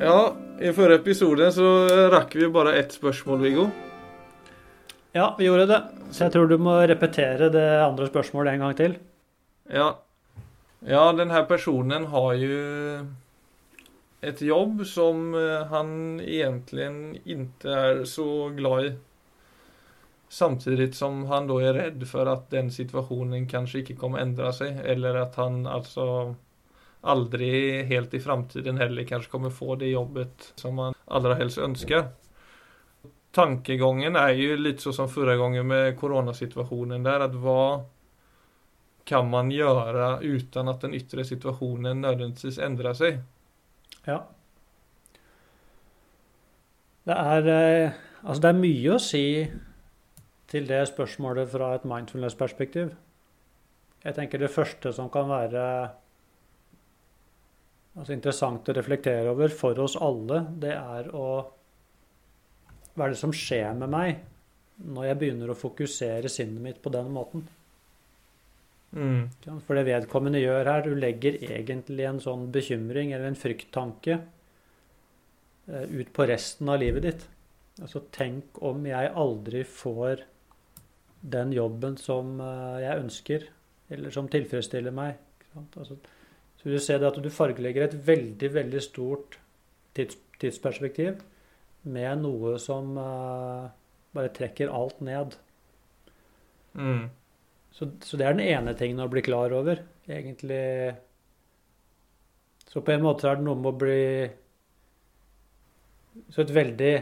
Ja, 0.00 0.34
i 0.60 0.72
forrige 0.74 0.98
episode 0.98 1.46
så 1.54 1.66
rakk 2.10 2.32
vi 2.34 2.48
bare 2.50 2.72
ett 2.80 2.92
spørsmål, 2.96 3.42
Viggo. 3.44 3.68
Ja, 5.14 5.28
vi 5.38 5.46
gjorde 5.46 5.68
det. 5.70 5.78
Så 6.10 6.24
jeg 6.24 6.34
tror 6.34 6.48
du 6.50 6.56
må 6.58 6.74
repetere 6.82 7.46
det 7.54 7.66
andre 7.78 8.08
spørsmålet 8.10 8.56
en 8.56 8.64
gang 8.64 8.74
til. 8.80 8.96
Ja. 9.70 9.92
Ja, 10.82 11.04
denne 11.14 11.44
personen 11.46 12.08
har 12.10 12.32
jo 12.40 12.58
et 14.24 14.42
jobb 14.42 14.82
som 14.88 15.30
eh, 15.38 15.62
han 15.70 16.18
egentlig 16.18 16.90
ikke 17.22 17.78
er 17.78 18.02
så 18.08 18.50
glad 18.56 18.88
i. 18.88 18.92
Samtidig 20.26 20.90
som 20.98 21.22
han 21.30 21.46
da 21.46 21.60
er 21.62 21.78
redd 21.78 22.02
for 22.10 22.26
at 22.32 22.48
den 22.50 22.72
situasjonen 22.74 23.46
kanskje 23.46 23.84
ikke 23.84 24.00
kommer 24.00 24.18
å 24.18 24.26
endre 24.26 24.50
seg, 24.56 24.82
eller 24.82 25.22
at 25.22 25.38
han 25.38 25.62
altså 25.70 26.34
aldri 27.04 27.82
helt 27.88 28.14
i 28.14 28.20
framtiden 28.20 28.78
heller 28.80 29.06
kanskje 29.08 29.30
kommer 29.30 29.52
få 29.54 29.76
det 29.80 29.92
jobbet 29.92 30.52
som 30.60 30.76
man 30.80 30.96
aller 31.04 31.36
helst 31.40 31.60
ønsker. 31.62 32.06
Tankegangen 33.34 34.16
er 34.16 34.32
jo 34.38 34.56
litt 34.56 34.84
sånn 34.84 34.94
som 34.94 35.10
forrige 35.10 35.40
gangen 35.40 35.66
med 35.66 35.96
koronasituasjonen 35.98 37.04
der, 37.04 37.26
at 37.26 37.34
hva 37.34 37.84
kan 39.04 39.28
man 39.28 39.50
gjøre 39.52 40.20
uten 40.22 40.70
at 40.70 40.84
den 40.86 40.94
ytre 40.96 41.26
situasjonen 41.26 42.00
nødvendigvis 42.04 42.60
endrer 42.62 42.96
seg? 42.96 43.18
Ja. 44.06 44.22
Det 47.04 47.16
er, 47.20 47.48
eh, 47.52 47.96
altså 48.22 48.46
det 48.46 48.52
er 48.52 48.62
mye 48.62 48.94
å 48.94 49.02
si 49.02 49.26
til 50.48 50.68
det 50.70 50.84
spørsmålet 50.88 51.50
fra 51.52 51.74
et 51.74 51.84
mindfulness-perspektiv. 51.88 52.94
Jeg 54.04 54.16
tenker 54.16 54.40
det 54.40 54.52
første 54.52 54.92
som 54.92 55.10
kan 55.12 55.28
være 55.28 55.64
altså 57.94 58.14
interessant 58.14 58.68
å 58.68 58.76
reflektere 58.76 59.32
over 59.32 59.52
for 59.54 59.78
oss 59.84 59.96
alle, 60.00 60.44
det 60.60 60.74
er 60.76 61.10
å 61.14 61.26
Hva 62.94 63.06
er 63.06 63.14
det 63.14 63.18
som 63.18 63.34
skjer 63.34 63.74
med 63.74 63.90
meg 63.90 64.22
når 64.94 65.08
jeg 65.08 65.18
begynner 65.18 65.50
å 65.50 65.58
fokusere 65.58 66.30
sinnet 66.30 66.62
mitt 66.62 66.80
på 66.82 66.92
den 66.94 67.10
måten? 67.14 67.42
Mm. 68.94 69.30
For 69.66 69.74
det 69.74 69.88
vedkommende 69.88 70.42
gjør 70.42 70.70
her, 70.70 70.84
du 70.86 70.94
legger 70.94 71.40
egentlig 71.42 72.06
en 72.06 72.20
sånn 72.22 72.46
bekymring 72.54 73.10
eller 73.12 73.32
en 73.32 73.38
frykttanke 73.38 74.20
eh, 75.66 75.86
ut 75.90 76.12
på 76.14 76.26
resten 76.30 76.70
av 76.70 76.78
livet 76.82 77.06
ditt. 77.08 77.26
Altså 77.82 78.04
tenk 78.14 78.62
om 78.62 78.86
jeg 78.86 79.10
aldri 79.18 79.64
får 79.66 80.22
den 81.34 81.54
jobben 81.56 81.98
som 81.98 82.36
eh, 82.38 82.82
jeg 82.84 83.02
ønsker, 83.02 83.48
eller 83.94 84.14
som 84.14 84.30
tilfredsstiller 84.30 84.94
meg. 84.94 85.18
Altså, 85.58 85.98
så 86.64 86.70
vil 86.70 86.78
du 86.78 86.80
se 86.80 86.94
det 86.96 87.04
at 87.04 87.16
du 87.20 87.26
fargelegger 87.28 87.84
et 87.84 87.94
veldig, 88.06 88.48
veldig 88.54 88.80
stort 88.80 89.34
tids, 89.92 90.16
tidsperspektiv 90.40 91.18
med 91.84 92.22
noe 92.22 92.54
som 92.56 92.94
uh, 92.96 93.66
bare 94.16 94.30
trekker 94.32 94.72
alt 94.72 95.02
ned. 95.04 95.36
Mm. 96.72 97.10
Så, 97.68 97.90
så, 98.00 98.16
det 98.16 98.24
er 98.24 98.38
den 98.38 98.46
ene 98.46 98.72
tingen 98.80 99.04
å 99.04 99.10
bli 99.12 99.20
klar 99.26 99.52
over, 99.52 99.82
egentlig. 100.08 100.94
Så 102.72 102.80
på 102.80 102.94
en 102.94 103.04
måte 103.04 103.28
er 103.28 103.36
det 103.36 103.44
noe 103.44 103.60
med 103.60 103.68
å 103.68 103.78
bli 103.78 104.00
Så 106.32 106.40
et 106.42 106.50
veldig 106.50 106.94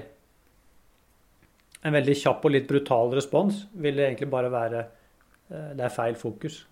En 1.87 1.95
veldig 1.95 2.17
kjapp 2.19 2.43
og 2.45 2.53
litt 2.53 2.67
brutal 2.69 3.15
respons 3.15 3.63
vil 3.79 4.03
egentlig 4.03 4.29
bare 4.35 4.51
være 4.51 4.83
uh, 4.83 5.71
Det 5.79 5.87
er 5.87 5.95
feil 5.95 6.19
fokus. 6.19 6.65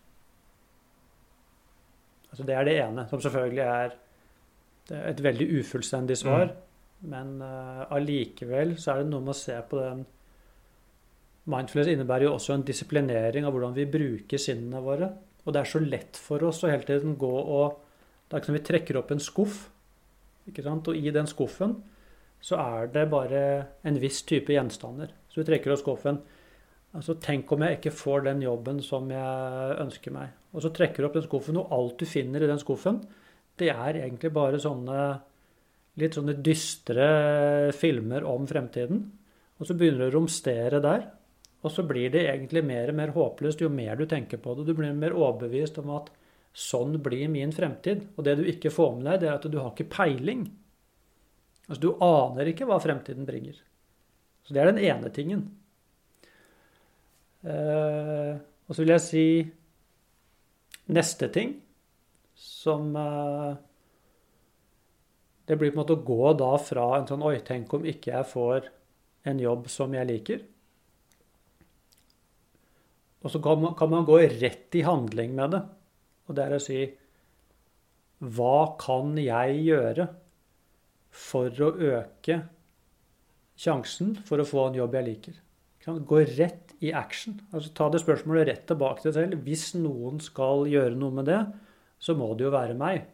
Altså 2.30 2.46
det 2.46 2.54
er 2.56 2.66
det 2.66 2.78
ene, 2.80 3.06
som 3.10 3.22
selvfølgelig 3.22 3.66
er, 3.66 3.98
et 4.90 5.20
veldig 5.22 5.46
ufullstendig 5.60 6.16
svar. 6.18 6.48
Mm. 6.50 7.10
Men 7.10 7.28
uh, 7.42 7.84
allikevel 7.94 8.74
så 8.80 8.94
er 8.94 9.02
det 9.02 9.10
noe 9.12 9.24
med 9.24 9.34
å 9.34 9.38
se 9.38 9.58
på 9.70 9.78
den 9.78 10.02
Mindfulness 11.50 11.88
innebærer 11.88 12.26
jo 12.26 12.34
også 12.36 12.52
en 12.54 12.64
disiplinering 12.68 13.46
av 13.48 13.54
hvordan 13.54 13.72
vi 13.74 13.86
bruker 13.90 14.38
sinnene 14.38 14.82
våre. 14.84 15.08
Og 15.42 15.54
det 15.54 15.62
er 15.62 15.70
så 15.70 15.80
lett 15.82 16.18
for 16.20 16.44
oss 16.46 16.60
å 16.62 16.70
hele 16.70 16.86
tiden 16.86 17.16
gå 17.18 17.30
og 17.30 17.86
Det 18.28 18.36
er 18.36 18.42
ikke 18.42 18.46
som 18.46 18.54
vi 18.54 18.66
trekker 18.68 18.96
opp 19.00 19.08
en 19.10 19.22
skuff. 19.24 19.56
ikke 20.46 20.62
sant? 20.62 20.86
Og 20.86 20.94
i 20.94 21.10
den 21.10 21.26
skuffen 21.26 21.72
så 22.40 22.60
er 22.62 22.86
det 22.94 23.08
bare 23.10 23.40
en 23.82 23.98
viss 23.98 24.22
type 24.22 24.52
gjenstander. 24.54 25.10
Så 25.26 25.40
vi 25.40 25.48
trekker 25.48 25.72
opp 25.74 25.80
skuffen. 25.80 26.20
Altså, 26.94 27.16
Tenk 27.18 27.50
om 27.50 27.64
jeg 27.66 27.80
ikke 27.80 27.90
får 27.90 28.28
den 28.28 28.44
jobben 28.44 28.78
som 28.82 29.10
jeg 29.10 29.80
ønsker 29.82 30.14
meg. 30.14 30.30
Og 30.50 30.64
så 30.64 30.72
trekker 30.74 31.02
du 31.02 31.08
opp 31.08 31.16
den 31.18 31.26
skuffen, 31.26 31.58
og 31.60 31.72
alt 31.74 32.00
du 32.00 32.08
finner 32.08 32.42
i 32.42 32.50
den 32.50 32.60
skuffen, 32.62 33.00
det 33.60 33.68
er 33.70 34.00
egentlig 34.00 34.32
bare 34.34 34.58
sånne 34.62 35.00
litt 36.00 36.16
sånne 36.16 36.36
dystre 36.40 37.06
filmer 37.76 38.24
om 38.28 38.46
fremtiden. 38.48 39.02
Og 39.60 39.68
så 39.68 39.76
begynner 39.76 40.06
du 40.06 40.08
å 40.08 40.14
romstere 40.18 40.80
der. 40.82 41.04
Og 41.60 41.74
så 41.74 41.84
blir 41.84 42.08
det 42.12 42.24
egentlig 42.30 42.62
mer 42.64 42.92
og 42.92 42.96
mer 42.96 43.12
håpløst 43.12 43.60
jo 43.60 43.68
mer 43.72 43.98
du 43.98 44.06
tenker 44.08 44.40
på 44.40 44.54
det. 44.56 44.64
Du 44.70 44.76
blir 44.78 44.94
mer 44.96 45.16
overbevist 45.16 45.80
om 45.82 45.92
at 45.98 46.08
sånn 46.56 46.96
blir 47.04 47.28
min 47.32 47.52
fremtid. 47.52 48.06
Og 48.16 48.24
det 48.24 48.38
du 48.40 48.46
ikke 48.48 48.72
får 48.72 48.94
med 48.96 49.10
deg, 49.10 49.20
det 49.20 49.28
er 49.28 49.36
at 49.36 49.48
du 49.50 49.58
har 49.60 49.74
ikke 49.74 49.90
peiling. 49.92 50.46
Altså 51.68 51.82
du 51.84 51.90
aner 52.02 52.50
ikke 52.50 52.66
hva 52.70 52.80
fremtiden 52.82 53.28
bringer. 53.28 53.60
Så 54.46 54.56
det 54.56 54.62
er 54.62 54.72
den 54.72 54.82
ene 54.88 55.12
tingen. 55.14 55.44
Eh, 57.44 58.40
og 58.40 58.72
så 58.72 58.80
vil 58.82 58.94
jeg 58.96 59.04
si 59.04 59.26
neste 60.90 61.28
ting 61.32 61.56
som 62.40 62.94
eh, 62.96 63.56
Det 65.46 65.56
blir 65.58 65.72
på 65.72 65.80
en 65.80 65.82
måte 65.82 65.96
å 65.98 66.04
gå 66.06 66.32
da 66.38 66.52
fra 66.62 66.86
en 66.98 67.08
sånn 67.08 67.24
Oi, 67.26 67.40
tenk 67.46 67.72
om 67.74 67.86
ikke 67.88 68.12
jeg 68.12 68.28
får 68.30 68.68
en 69.30 69.40
jobb 69.42 69.66
som 69.68 69.92
jeg 69.92 70.08
liker. 70.08 70.44
Og 73.20 73.32
så 73.32 73.40
kan 73.44 73.60
man, 73.60 73.74
kan 73.76 73.90
man 73.92 74.06
gå 74.08 74.16
rett 74.40 74.78
i 74.78 74.84
handling 74.86 75.34
med 75.36 75.56
det. 75.56 75.60
Og 76.28 76.36
det 76.38 76.46
er 76.46 76.54
å 76.56 76.62
si 76.62 76.78
Hva 78.20 78.76
kan 78.80 79.18
jeg 79.20 79.60
gjøre 79.66 80.08
for 81.10 81.62
å 81.66 81.74
øke 81.74 82.40
sjansen 83.60 84.14
for 84.24 84.40
å 84.40 84.48
få 84.48 84.68
en 84.68 84.78
jobb 84.80 84.96
jeg 85.00 85.08
liker? 85.08 85.40
Gå 85.84 86.18
rett 86.36 86.74
i 86.84 86.92
action. 86.92 87.38
Altså 87.52 87.72
Ta 87.76 87.88
det 87.92 88.02
spørsmålet 88.02 88.48
rett 88.48 88.66
tilbake 88.68 89.00
til 89.00 89.10
deg 89.10 89.16
selv. 89.16 89.44
Hvis 89.46 89.70
noen 89.80 90.20
skal 90.20 90.66
gjøre 90.68 90.98
noe 90.98 91.16
med 91.16 91.30
det, 91.30 91.40
så 92.00 92.16
må 92.16 92.32
det 92.34 92.46
jo 92.46 92.52
være 92.52 92.76
meg. 92.78 93.06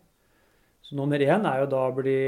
Så 0.82 0.98
nummer 0.98 1.22
én 1.22 1.46
er 1.46 1.62
jo 1.62 1.70
da 1.70 1.86
å 1.88 1.94
bli 1.94 2.18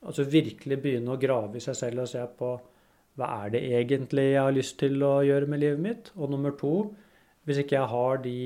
Altså 0.00 0.24
virkelig 0.24 0.78
begynne 0.80 1.12
å 1.12 1.20
grave 1.20 1.58
i 1.58 1.60
seg 1.60 1.74
selv 1.76 2.06
og 2.06 2.08
se 2.08 2.22
på 2.38 2.54
hva 3.20 3.26
er 3.44 3.50
det 3.52 3.60
egentlig 3.76 4.30
jeg 4.30 4.40
har 4.40 4.54
lyst 4.56 4.78
til 4.80 5.02
å 5.04 5.18
gjøre 5.26 5.48
med 5.50 5.60
livet 5.60 5.82
mitt? 5.84 6.06
Og 6.16 6.30
nummer 6.32 6.54
to, 6.56 6.86
hvis 7.44 7.60
ikke 7.60 7.76
jeg 7.76 7.90
har 7.92 8.22
de 8.24 8.40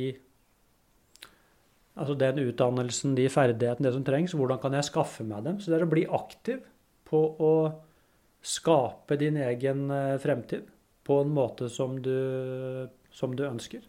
Altså 1.95 2.17
den 2.19 2.41
utdannelsen, 2.43 3.13
de 3.15 3.29
ferdighetene, 3.31 3.87
det 3.87 3.93
som 3.95 4.03
trengs, 4.03 4.33
hvordan 4.35 4.59
kan 4.59 4.75
jeg 4.75 4.89
skaffe 4.89 5.23
meg 5.23 5.45
dem? 5.47 5.61
Så 5.63 5.71
det 5.71 5.77
er 5.79 5.85
å 5.87 5.93
bli 5.93 6.03
aktiv 6.11 6.65
på 7.07 7.21
å 7.39 7.53
skape 8.45 9.17
din 9.21 9.39
egen 9.41 9.89
eh, 9.91 10.19
fremtid 10.21 10.69
på 11.05 11.21
en 11.21 11.33
måte 11.37 11.69
som 11.73 11.97
du, 12.03 12.89
som 13.13 13.35
du 13.37 13.45
ønsker. 13.47 13.83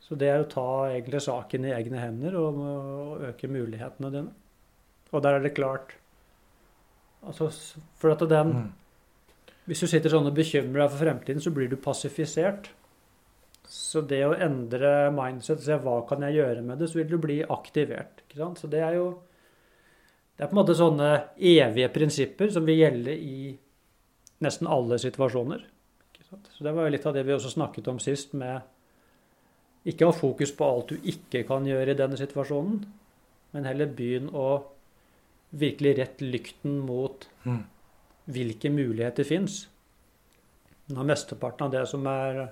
Så 0.00 0.14
det 0.14 0.28
er 0.30 0.42
å 0.42 0.48
ta 0.50 0.68
egentlig 0.92 1.20
saken 1.24 1.66
i 1.66 1.74
egne 1.74 2.00
hender 2.00 2.36
og, 2.38 2.58
og 2.62 3.28
øke 3.30 3.50
mulighetene 3.50 4.12
dine. 4.14 4.34
Og 5.10 5.22
der 5.24 5.38
er 5.38 5.44
det 5.44 5.54
klart 5.56 5.94
altså, 7.26 7.48
For 7.98 8.12
at 8.12 8.24
den 8.28 8.52
mm. 8.54 8.66
Hvis 9.66 9.82
du 9.82 9.88
sitter 9.90 10.12
sånn 10.12 10.28
og 10.28 10.36
bekymrer 10.36 10.84
deg 10.84 10.92
for 10.92 11.02
fremtiden, 11.02 11.42
så 11.42 11.50
blir 11.50 11.66
du 11.66 11.74
passifisert. 11.82 12.68
Så 13.66 13.98
det 14.06 14.20
å 14.22 14.36
endre 14.38 15.08
mindset, 15.10 15.58
se 15.64 15.74
hva 15.82 15.96
kan 16.06 16.22
jeg 16.22 16.36
gjøre 16.36 16.62
med 16.62 16.78
det, 16.78 16.86
så 16.92 17.00
vil 17.00 17.08
du 17.10 17.16
bli 17.18 17.40
aktivert. 17.42 18.22
Så 18.30 18.70
det 18.70 18.84
er 18.86 18.94
jo 18.94 19.08
det 20.36 20.44
er 20.44 20.50
på 20.50 20.52
en 20.52 20.60
måte 20.60 20.76
sånne 20.76 21.10
evige 21.36 21.88
prinsipper 21.94 22.50
som 22.52 22.66
vil 22.68 22.82
gjelde 22.82 23.14
i 23.16 23.54
nesten 24.44 24.68
alle 24.68 24.98
situasjoner. 25.00 25.62
Så 26.52 26.64
Det 26.64 26.72
var 26.72 26.84
jo 26.84 26.92
litt 26.92 27.06
av 27.06 27.14
det 27.14 27.22
vi 27.24 27.32
også 27.32 27.54
snakket 27.54 27.88
om 27.88 27.98
sist, 28.02 28.34
med 28.34 28.60
ikke 29.86 30.08
ha 30.08 30.12
fokus 30.12 30.52
på 30.52 30.66
alt 30.66 30.92
du 30.92 31.08
ikke 31.08 31.44
kan 31.46 31.66
gjøre 31.66 31.94
i 31.94 31.98
denne 31.98 32.18
situasjonen, 32.18 32.80
men 33.54 33.68
heller 33.68 33.86
begynn 33.86 34.28
å 34.34 34.48
virkelig 35.56 35.94
rette 36.00 36.26
lykten 36.26 36.80
mot 36.84 37.28
mm. 37.46 37.62
hvilke 38.34 38.72
muligheter 38.74 39.24
fins. 39.24 39.68
Når 40.92 41.08
mesteparten 41.14 41.68
av 41.68 41.72
det 41.72 41.86
som 41.88 42.04
er 42.10 42.42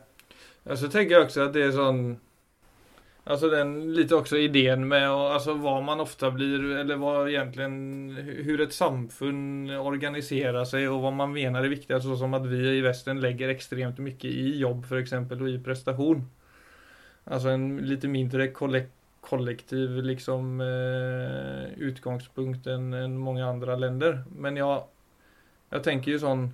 Ja, 0.64 0.76
så 0.76 0.88
tenker 0.88 1.19
jeg 1.19 1.26
også 1.26 1.48
at 1.48 1.52
det 1.52 1.66
er 1.66 1.75
sånn 1.75 2.04
Alltså 3.26 3.48
den, 3.48 3.94
lite 3.94 4.14
också 4.14 4.36
idén 4.36 4.88
med 4.88 5.10
alltså 5.10 5.54
vad 5.54 5.82
man 5.82 6.00
ofta 6.00 6.30
blir, 6.30 6.76
eller 6.76 6.96
vad 6.96 7.28
egentligen, 7.28 8.10
hur 8.26 8.60
ett 8.60 8.72
samfund 8.72 9.70
organiserar 9.70 10.64
sig 10.64 10.88
och 10.88 11.00
vad 11.00 11.12
man 11.12 11.32
menar 11.32 11.64
är 11.64 11.68
viktigt. 11.68 12.02
Så 12.02 12.16
som 12.16 12.34
att 12.34 12.46
vi 12.46 12.78
i 12.78 12.80
västern 12.80 13.20
lägger 13.20 13.48
extremt 13.48 13.98
mycket 13.98 14.30
i 14.30 14.58
jobb 14.58 14.86
för 14.86 14.96
exempel 14.96 15.42
och 15.42 15.48
i 15.48 15.58
prestation. 15.58 16.30
Alltså 17.24 17.48
en 17.48 17.76
lite 17.76 18.08
mindre 18.08 18.52
kollektiv 19.20 19.90
liksom 19.90 20.60
eh, 20.60 21.78
utgångspunkt 21.78 22.66
enn 22.66 22.92
än 22.92 23.18
mange 23.18 23.44
andre 23.44 23.76
länder. 23.76 24.24
Men 24.36 24.56
jeg 24.56 24.82
jag 25.70 25.84
tänker 25.84 26.10
ju 26.10 26.18
sånn 26.18 26.52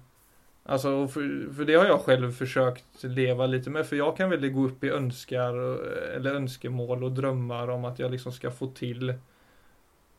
Alltså, 0.70 1.08
för, 1.08 1.52
för 1.54 1.64
det 1.64 1.74
har 1.74 1.86
jag 1.86 2.00
själv 2.00 2.32
försökt 2.32 3.04
leva 3.04 3.46
lite 3.46 3.70
med. 3.70 3.86
För 3.86 3.96
jag 3.96 4.16
kan 4.16 4.30
väldigt 4.30 4.54
gå 4.54 4.64
upp 4.64 4.84
i 4.84 4.90
önskar, 4.90 5.54
eller 6.16 6.34
önskemål 6.34 7.04
och 7.04 7.12
drömmar 7.12 7.68
om 7.68 7.84
att 7.84 7.98
jag 7.98 8.10
liksom 8.10 8.32
ska 8.32 8.50
få 8.50 8.66
till 8.66 9.14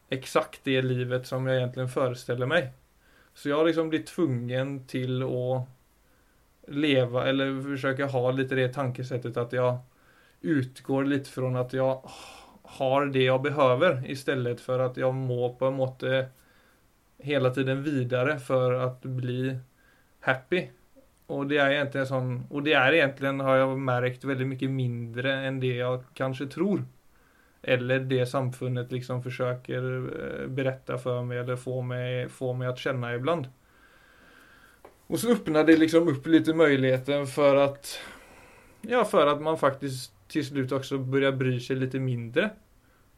exakt 0.09 0.61
det 0.63 0.81
livet 0.81 1.27
som 1.27 1.47
jag 1.47 1.57
egentligen 1.57 1.89
föreställer 1.89 2.45
mig. 2.45 2.71
Så 3.33 3.49
jag 3.49 3.57
har 3.57 3.65
liksom 3.65 3.89
blivit 3.89 4.07
tvungen 4.07 4.87
till 4.87 5.23
att 5.23 5.67
leva 6.67 7.27
eller 7.27 7.63
försöka 7.75 8.05
ha 8.05 8.31
lite 8.31 8.55
det 8.55 8.73
tankesättet 8.73 9.37
att 9.37 9.53
jag 9.53 9.77
utgår 10.41 11.03
lite 11.03 11.29
från 11.29 11.55
att 11.55 11.73
jag 11.73 12.09
har 12.63 13.05
det 13.05 13.23
jag 13.23 13.41
behöver 13.41 14.11
istället 14.11 14.61
för 14.61 14.79
att 14.79 14.97
jag 14.97 15.13
må 15.13 15.55
på 15.55 15.65
en 15.65 15.73
måte 15.73 16.29
hela 17.17 17.49
tiden 17.49 17.83
vidare 17.83 18.39
för 18.39 18.73
att 18.73 19.01
bli 19.01 19.57
happy. 20.27 20.65
Og 21.31 21.47
det 21.47 21.61
er 21.63 21.77
egentlig 21.77 22.03
sånn 22.09 22.31
Og 22.51 22.65
det 22.65 22.73
er 22.75 22.97
egentlig, 22.97 23.31
har 23.45 23.61
jeg 23.61 23.77
merket, 23.79 24.25
veldig 24.27 24.47
mye 24.49 24.71
mindre 24.71 25.35
enn 25.47 25.61
det 25.61 25.77
jeg 25.77 26.01
kanskje 26.17 26.49
tror. 26.51 26.83
Eller 27.61 28.03
det 28.09 28.25
samfunnet 28.27 28.91
liksom 28.91 29.21
forsøker 29.21 29.85
berette 30.49 30.97
berätta 30.97 31.21
meg 31.23 31.43
eller 31.43 31.59
få 31.61 31.81
meg, 31.81 32.31
få 32.31 32.53
meg 32.53 32.69
att 32.69 32.79
kjenne 32.79 33.15
ibland. 33.15 33.47
Og 35.07 35.19
så 35.19 35.31
åpner 35.31 35.63
det 35.63 35.77
liksom 35.77 36.07
opp 36.07 36.27
litt 36.27 36.47
muligheter 36.47 37.25
for 37.25 37.55
at 37.55 37.99
Ja, 38.81 39.03
for 39.05 39.27
at 39.27 39.41
man 39.41 39.59
faktisk 39.61 40.11
til 40.31 40.43
slutt 40.43 40.71
også 40.71 40.97
begynner 40.97 41.35
å 41.35 41.37
bry 41.37 41.59
seg 41.59 41.77
litt 41.77 41.93
mindre 41.93 42.49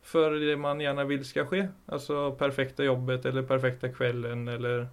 for 0.04 0.36
det 0.36 0.56
man 0.60 0.82
gjerne 0.84 1.06
vil 1.08 1.24
skal 1.26 1.48
skje. 1.48 1.68
Alltså 1.88 2.34
perfekta 2.40 2.84
jobbet 2.84 3.26
eller 3.26 3.48
perfekta 3.48 3.90
kvällen 3.90 4.48
eller 4.48 4.88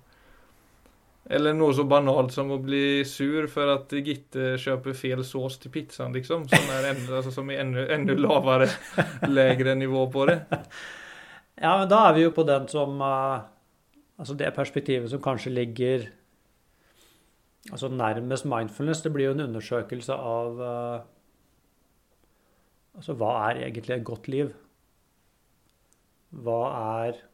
eller 1.29 1.55
noe 1.55 1.75
så 1.77 1.85
banalt 1.85 2.33
som 2.33 2.49
å 2.55 2.59
bli 2.63 3.03
sur 3.07 3.45
for 3.53 3.71
at 3.75 3.93
Gitte 3.93 4.55
kjøper 4.61 4.97
fel 4.97 5.23
sås 5.27 5.59
til 5.61 5.73
pizzaen, 5.75 6.15
liksom. 6.17 6.47
Som 6.49 6.73
er, 6.75 6.89
enda, 6.95 7.19
altså, 7.21 7.33
som 7.35 7.51
er 7.53 7.61
enda, 7.65 7.85
enda 7.95 8.17
lavere, 8.17 8.71
lavere 9.29 9.77
nivå 9.83 10.07
på 10.11 10.27
det. 10.31 10.41
Ja, 11.61 11.77
men 11.77 11.91
da 11.93 12.07
er 12.09 12.17
vi 12.17 12.25
jo 12.25 12.35
på 12.35 12.47
den 12.49 12.69
som 12.73 13.01
Altså 14.21 14.35
det 14.37 14.51
perspektivet 14.53 15.09
som 15.09 15.21
kanskje 15.25 15.49
ligger 15.55 16.03
altså 17.73 17.89
nærmest 17.89 18.45
mindfulness. 18.45 19.01
Det 19.01 19.13
blir 19.15 19.31
jo 19.31 19.33
en 19.33 19.47
undersøkelse 19.47 20.13
av 20.13 20.61
uh, 20.61 21.07
Altså 22.99 23.15
hva 23.17 23.31
er 23.47 23.63
egentlig 23.65 23.97
et 23.97 24.05
godt 24.05 24.29
liv? 24.29 24.51
Hva 26.37 26.61
er 27.01 27.23
Eh, 27.23 27.30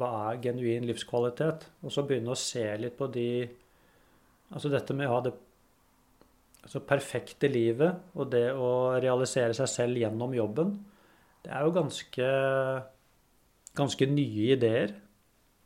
hva 0.00 0.10
er 0.30 0.40
genuin 0.44 0.86
livskvalitet? 0.88 1.66
Og 1.84 1.92
så 1.92 2.04
begynne 2.06 2.32
å 2.32 2.38
se 2.38 2.64
litt 2.80 2.98
på 2.98 3.10
de 3.12 3.30
Altså 4.50 4.66
dette 4.66 4.96
med 4.98 5.06
å 5.06 5.12
ha 5.12 5.18
det 5.22 5.30
altså 6.64 6.80
perfekte 6.82 7.46
livet 7.46 8.16
og 8.18 8.32
det 8.32 8.48
å 8.50 8.98
realisere 8.98 9.54
seg 9.54 9.68
selv 9.70 10.00
gjennom 10.00 10.34
jobben, 10.34 10.72
det 11.44 11.52
er 11.54 11.62
jo 11.62 11.76
ganske 11.76 12.30
ganske 13.78 14.08
nye 14.10 14.56
ideer. 14.56 14.94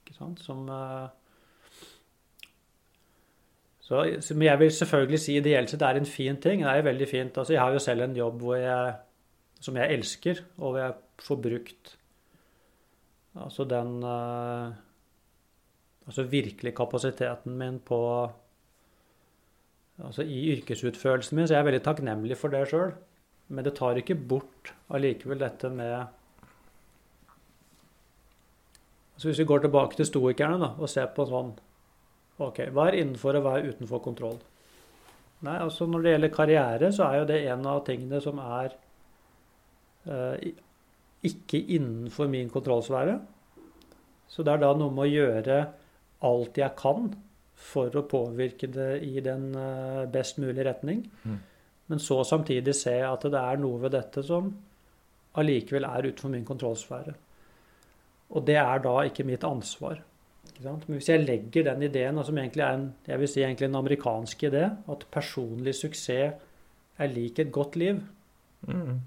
Ikke 0.02 0.16
sant? 0.18 0.42
Som 0.44 0.68
eh, 0.68 1.08
så, 3.84 4.00
men 4.32 4.46
jeg 4.48 4.60
vil 4.62 4.72
selvfølgelig 4.78 5.20
si 5.20 5.36
ideelt 5.36 5.72
sett 5.72 5.84
er 5.84 6.00
en 6.00 6.08
fin 6.08 6.38
ting. 6.40 6.62
Det 6.64 6.70
er 6.70 6.86
veldig 6.86 7.08
fint. 7.08 7.36
Altså, 7.36 7.52
jeg 7.52 7.62
har 7.62 7.74
jo 7.74 7.82
selv 7.84 8.06
en 8.06 8.16
jobb 8.16 8.46
jeg, 8.56 8.94
som 9.60 9.76
jeg 9.76 9.98
elsker, 9.98 10.40
og 10.56 10.70
hvor 10.70 10.80
jeg 10.80 10.94
får 11.24 11.42
brukt 11.48 11.96
Altså 13.34 13.64
den 13.66 14.02
eh, 14.02 14.72
Altså 16.06 16.22
virkelig 16.28 16.74
kapasiteten 16.76 17.56
min 17.58 17.78
på 17.80 17.98
Altså 20.04 20.22
i 20.22 20.56
yrkesutførelsen 20.56 21.36
min, 21.36 21.46
så 21.48 21.54
er 21.54 21.58
jeg 21.58 21.66
veldig 21.68 21.84
takknemlig 21.84 22.36
for 22.36 22.50
det 22.50 22.64
sjøl. 22.68 22.92
Men 23.48 23.64
det 23.64 23.76
tar 23.78 24.00
ikke 24.00 24.16
bort 24.18 24.72
allikevel 24.90 25.38
dette 25.38 25.70
med 25.70 25.94
altså 29.14 29.28
Hvis 29.28 29.38
vi 29.38 29.44
går 29.44 29.58
tilbake 29.64 29.96
til 29.96 30.06
stoikerne 30.08 30.58
da, 30.58 30.72
og 30.78 30.90
ser 30.90 31.06
på 31.14 31.26
sånn 31.28 31.54
OK, 32.42 32.64
hva 32.74 32.88
er 32.88 32.98
innenfor 32.98 33.38
og 33.38 33.44
hva 33.44 33.58
er 33.58 33.68
utenfor 33.70 34.02
kontroll? 34.02 34.40
Nei, 35.44 35.58
altså 35.60 35.86
Når 35.86 36.02
det 36.02 36.14
gjelder 36.14 36.34
karriere, 36.34 36.92
så 36.92 37.06
er 37.06 37.20
jo 37.20 37.28
det 37.28 37.40
en 37.52 37.66
av 37.70 37.84
tingene 37.86 38.20
som 38.24 38.40
er 38.42 38.74
uh, 40.08 40.34
ikke 41.24 41.60
innenfor 41.76 42.28
min 42.30 42.50
kontrollsfære. 42.52 43.18
Så 44.28 44.42
det 44.42 44.54
er 44.54 44.62
da 44.64 44.72
noe 44.76 44.92
med 44.94 45.06
å 45.06 45.12
gjøre 45.12 45.58
alt 46.24 46.58
jeg 46.58 46.76
kan 46.78 47.10
for 47.64 47.94
å 47.96 48.06
påvirke 48.08 48.68
det 48.72 48.98
i 49.06 49.20
den 49.24 49.52
eh, 49.56 50.04
best 50.10 50.40
mulige 50.42 50.66
retning. 50.68 51.04
Mm. 51.24 51.36
Men 51.92 52.00
så 52.00 52.22
samtidig 52.26 52.74
se 52.76 52.96
at 53.04 53.26
det 53.30 53.40
er 53.40 53.60
noe 53.60 53.80
ved 53.82 53.94
dette 53.94 54.24
som 54.24 54.48
allikevel 55.38 55.86
er 55.88 56.08
utenfor 56.08 56.32
min 56.32 56.46
kontrollsfære. 56.48 57.14
Og 58.34 58.44
det 58.48 58.58
er 58.60 58.82
da 58.84 58.96
ikke 59.06 59.26
mitt 59.28 59.44
ansvar. 59.46 60.00
Ikke 60.48 60.64
Men 60.64 60.98
hvis 60.98 61.08
jeg 61.10 61.24
legger 61.24 61.66
den 61.68 61.82
ideen, 61.86 62.20
som 62.24 62.38
egentlig 62.38 62.64
er 62.64 62.78
en, 62.78 62.88
jeg 63.06 63.20
vil 63.20 63.30
si 63.30 63.42
egentlig 63.42 63.68
en 63.68 63.80
amerikansk 63.82 64.44
idé, 64.48 64.64
at 64.90 65.06
personlig 65.12 65.74
suksess 65.74 66.34
er 66.98 67.10
lik 67.10 67.38
et 67.42 67.52
godt 67.52 67.76
liv, 67.76 68.00
mm. 68.68 69.00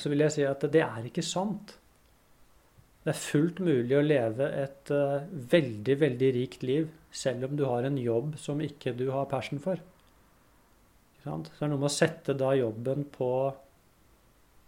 Så 0.00 0.12
vil 0.12 0.24
jeg 0.24 0.34
si 0.36 0.44
at 0.48 0.64
det 0.72 0.82
er 0.84 1.08
ikke 1.08 1.24
sant. 1.24 1.76
Det 3.02 3.10
er 3.12 3.18
fullt 3.18 3.58
mulig 3.64 3.96
å 3.98 4.04
leve 4.04 4.46
et 4.62 4.92
uh, 4.94 5.24
veldig, 5.52 5.96
veldig 6.04 6.28
rikt 6.36 6.62
liv 6.66 6.90
selv 7.12 7.48
om 7.48 7.56
du 7.58 7.64
har 7.66 7.84
en 7.84 7.98
jobb 7.98 8.36
som 8.40 8.62
ikke 8.62 8.94
du 8.96 9.08
har 9.12 9.28
passion 9.28 9.60
for. 9.60 9.80
Så 11.22 11.34
det 11.44 11.58
er 11.60 11.70
noe 11.70 11.82
med 11.82 11.90
å 11.90 11.94
sette 11.94 12.34
da 12.38 12.52
jobben 12.56 13.04
på, 13.14 13.30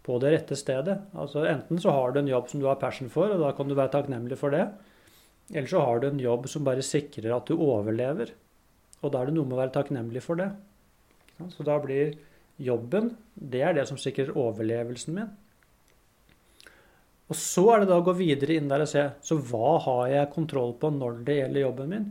på 0.06 0.19
det 0.23 0.35
rette 0.35 0.59
stedet. 0.59 0.99
Altså 1.19 1.47
Enten 1.50 1.81
så 1.82 1.94
har 1.94 2.12
du 2.12 2.21
en 2.21 2.31
jobb 2.31 2.50
som 2.50 2.62
du 2.62 2.69
har 2.69 2.79
passion 2.82 3.11
for, 3.11 3.32
og 3.32 3.43
da 3.43 3.55
kan 3.56 3.71
du 3.71 3.75
være 3.79 3.94
takknemlig 3.94 4.38
for 4.38 4.55
det. 4.55 4.69
Eller 5.53 5.71
så 5.71 5.82
har 5.87 6.00
du 6.00 6.09
en 6.09 6.23
jobb 6.23 6.47
som 6.50 6.67
bare 6.67 6.85
sikrer 6.85 7.35
at 7.35 7.50
du 7.50 7.56
overlever. 7.56 8.35
Og 9.03 9.12
da 9.12 9.21
er 9.21 9.31
det 9.31 9.37
noe 9.37 9.49
med 9.49 9.59
å 9.59 9.62
være 9.62 9.75
takknemlig 9.75 10.23
for 10.25 10.41
det. 10.41 10.50
Så 11.55 11.67
da 11.67 11.81
blir 11.82 12.15
jobben 12.62 13.15
det 13.35 13.62
er 13.67 13.75
det 13.75 13.87
som 13.89 13.99
sikrer 13.99 14.35
overlevelsen 14.39 15.17
min. 15.17 15.33
Og 17.33 17.39
så 17.41 17.65
er 17.73 17.83
det 17.83 17.91
da 17.91 17.99
å 17.99 18.05
gå 18.05 18.15
videre 18.19 18.59
inn 18.59 18.69
der 18.71 18.85
og 18.85 18.91
se 18.91 19.05
så 19.25 19.39
hva 19.49 19.79
har 19.87 20.09
jeg 20.12 20.33
kontroll 20.35 20.75
på 20.81 20.91
når 20.93 21.23
det 21.26 21.38
gjelder 21.38 21.64
jobben 21.64 21.95
min. 21.95 22.11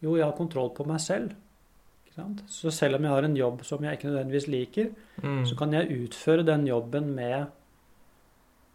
Jo, 0.00 0.16
jeg 0.16 0.26
har 0.26 0.36
kontroll 0.36 0.70
på 0.76 0.86
meg 0.88 1.00
selv. 1.02 1.32
Så 2.50 2.72
selv 2.74 2.98
om 2.98 3.06
jeg 3.06 3.14
har 3.14 3.24
en 3.24 3.38
jobb 3.38 3.62
som 3.64 3.84
jeg 3.84 3.96
ikke 3.96 4.10
nødvendigvis 4.10 4.48
liker, 4.52 4.90
mm. 5.22 5.44
så 5.48 5.56
kan 5.56 5.72
jeg 5.72 6.02
utføre 6.04 6.44
den 6.44 6.66
jobben 6.68 7.08
med 7.16 7.38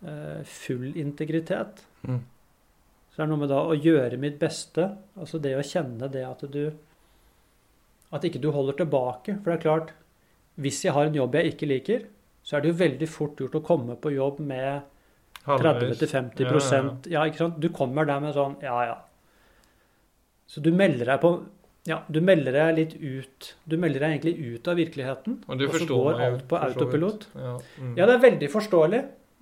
eh, 0.08 0.42
full 0.50 0.96
integritet. 0.98 1.84
Mm. 2.08 2.24
Så 3.12 3.20
det 3.20 3.26
er 3.26 3.30
noe 3.32 3.44
med 3.44 3.52
da 3.54 3.62
å 3.64 3.78
gjøre 3.78 4.18
mitt 4.22 4.40
beste, 4.42 4.90
altså 5.20 5.40
det 5.44 5.54
å 5.60 5.66
kjenne 5.66 6.10
det 6.12 6.26
at 6.28 6.44
du 6.52 6.66
At 8.14 8.24
ikke 8.24 8.40
du 8.40 8.52
holder 8.54 8.78
tilbake. 8.80 9.34
For 9.42 9.52
det 9.52 9.56
er 9.56 9.64
klart, 9.64 9.94
hvis 10.62 10.84
jeg 10.86 10.96
har 10.96 11.10
en 11.10 11.18
jobb 11.18 11.36
jeg 11.36 11.54
ikke 11.54 11.70
liker, 11.70 12.06
så 12.46 12.58
er 12.58 12.64
det 12.64 12.72
jo 12.72 12.78
veldig 12.84 13.10
fort 13.10 13.42
gjort 13.42 13.58
å 13.58 13.64
komme 13.66 13.98
på 14.00 14.14
jobb 14.16 14.40
med 14.46 14.86
30-50 15.46 16.42
ja, 16.42 16.54
ja. 16.54 16.80
ja, 17.12 17.26
ikke 17.28 17.44
sant? 17.44 17.60
Du 17.62 17.70
kommer 17.74 18.08
der 18.08 18.22
med 18.24 18.34
sånn 18.34 18.56
Ja, 18.66 18.80
ja. 18.88 18.96
Så 20.50 20.62
du 20.62 20.72
melder 20.74 21.12
deg 21.12 21.22
på 21.22 21.36
ja, 21.86 22.00
du 22.10 22.18
melder 22.26 22.56
deg 22.56 22.80
litt 22.80 22.96
ut 22.98 23.52
Du 23.70 23.76
melder 23.78 24.02
deg 24.02 24.16
egentlig 24.16 24.56
ut 24.56 24.68
av 24.72 24.80
virkeligheten. 24.80 25.36
Og, 25.46 25.66
og 25.68 25.76
så 25.78 25.86
går 25.86 26.22
alt 26.28 26.48
på 26.50 26.58
autopilot. 26.58 27.28
Ja, 27.38 27.52
mm. 27.62 27.92
ja, 28.00 28.08
det 28.10 28.16
er 28.16 28.24
veldig 28.24 28.50
forståelig. 28.50 29.02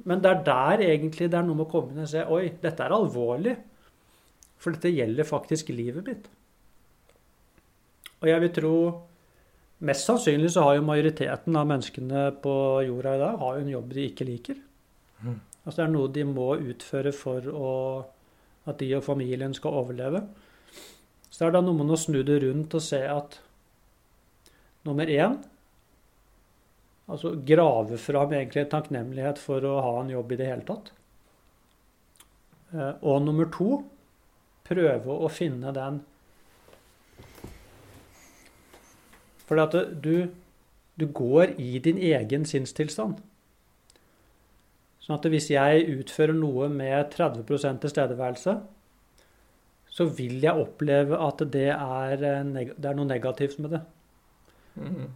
Men 0.10 0.24
det 0.24 0.32
er 0.32 0.42
der 0.50 0.84
egentlig 0.90 1.30
det 1.32 1.40
er 1.40 1.46
noe 1.48 1.56
med 1.56 1.70
å 1.70 1.72
komme 1.72 1.94
inn 1.94 2.04
og 2.04 2.10
se 2.12 2.26
Oi, 2.28 2.50
dette 2.60 2.84
er 2.84 2.96
alvorlig. 2.98 3.56
For 4.60 4.76
dette 4.76 4.92
gjelder 4.92 5.28
faktisk 5.28 5.72
livet 5.72 6.08
mitt. 6.10 6.28
Og 8.24 8.28
jeg 8.32 8.44
vil 8.44 8.54
tro 8.60 8.76
Mest 9.84 10.08
sannsynlig 10.08 10.54
så 10.54 10.64
har 10.64 10.78
jo 10.78 10.86
majoriteten 10.88 11.56
av 11.60 11.68
menneskene 11.68 12.28
på 12.44 12.54
jorda 12.88 13.16
i 13.18 13.20
dag 13.20 13.40
har 13.42 13.58
jo 13.58 13.64
en 13.66 13.74
jobb 13.74 13.96
de 13.98 14.06
ikke 14.08 14.28
liker. 14.30 14.60
Mm. 15.20 15.40
Altså 15.64 15.76
det 15.80 15.86
er 15.86 15.94
noe 15.94 16.12
de 16.16 16.26
må 16.28 16.50
utføre 16.72 17.12
for 17.16 17.50
å, 17.52 17.72
at 18.68 18.80
de 18.80 18.94
og 18.96 19.04
familien 19.04 19.56
skal 19.56 19.80
overleve. 19.82 20.24
Så 21.28 21.42
det 21.42 21.50
er 21.50 21.56
da 21.58 21.64
noe 21.66 21.80
med 21.80 21.92
å 21.92 22.00
snu 22.00 22.22
det 22.24 22.40
rundt 22.46 22.76
og 22.78 22.86
se 22.86 23.02
at 23.10 23.40
nummer 24.88 25.10
én 25.10 25.42
Altså 27.04 27.34
grave 27.44 27.98
fram 28.00 28.32
egentlig 28.32 28.62
en 28.62 28.70
takknemlighet 28.72 29.40
for 29.42 29.66
å 29.68 29.74
ha 29.84 29.90
en 30.00 30.12
jobb 30.14 30.30
i 30.32 30.38
det 30.40 30.46
hele 30.48 30.64
tatt. 30.64 30.94
Eh, 32.72 32.94
og 33.04 33.26
nummer 33.26 33.50
to 33.52 33.82
prøve 34.64 35.12
å 35.12 35.28
finne 35.28 35.74
den 35.76 36.00
Fordi 39.50 39.62
at 39.62 40.04
du, 40.04 40.16
du 41.00 41.06
går 41.08 41.56
i 41.62 41.78
din 41.84 41.98
egen 41.98 42.46
sinnstilstand. 42.48 43.20
Sånn 45.04 45.18
at 45.18 45.26
hvis 45.28 45.50
jeg 45.52 45.88
utfører 45.98 46.36
noe 46.38 46.70
med 46.72 47.12
30% 47.12 47.82
tilstedeværelse, 47.84 48.54
så 49.94 50.06
vil 50.18 50.40
jeg 50.42 50.58
oppleve 50.58 51.20
at 51.22 51.44
det 51.54 51.70
er, 51.74 52.16
det 52.18 52.88
er 52.88 52.96
noe 52.98 53.10
negativt 53.10 53.60
med 53.62 53.76
det. 53.76 53.82
Mm. 54.80 55.12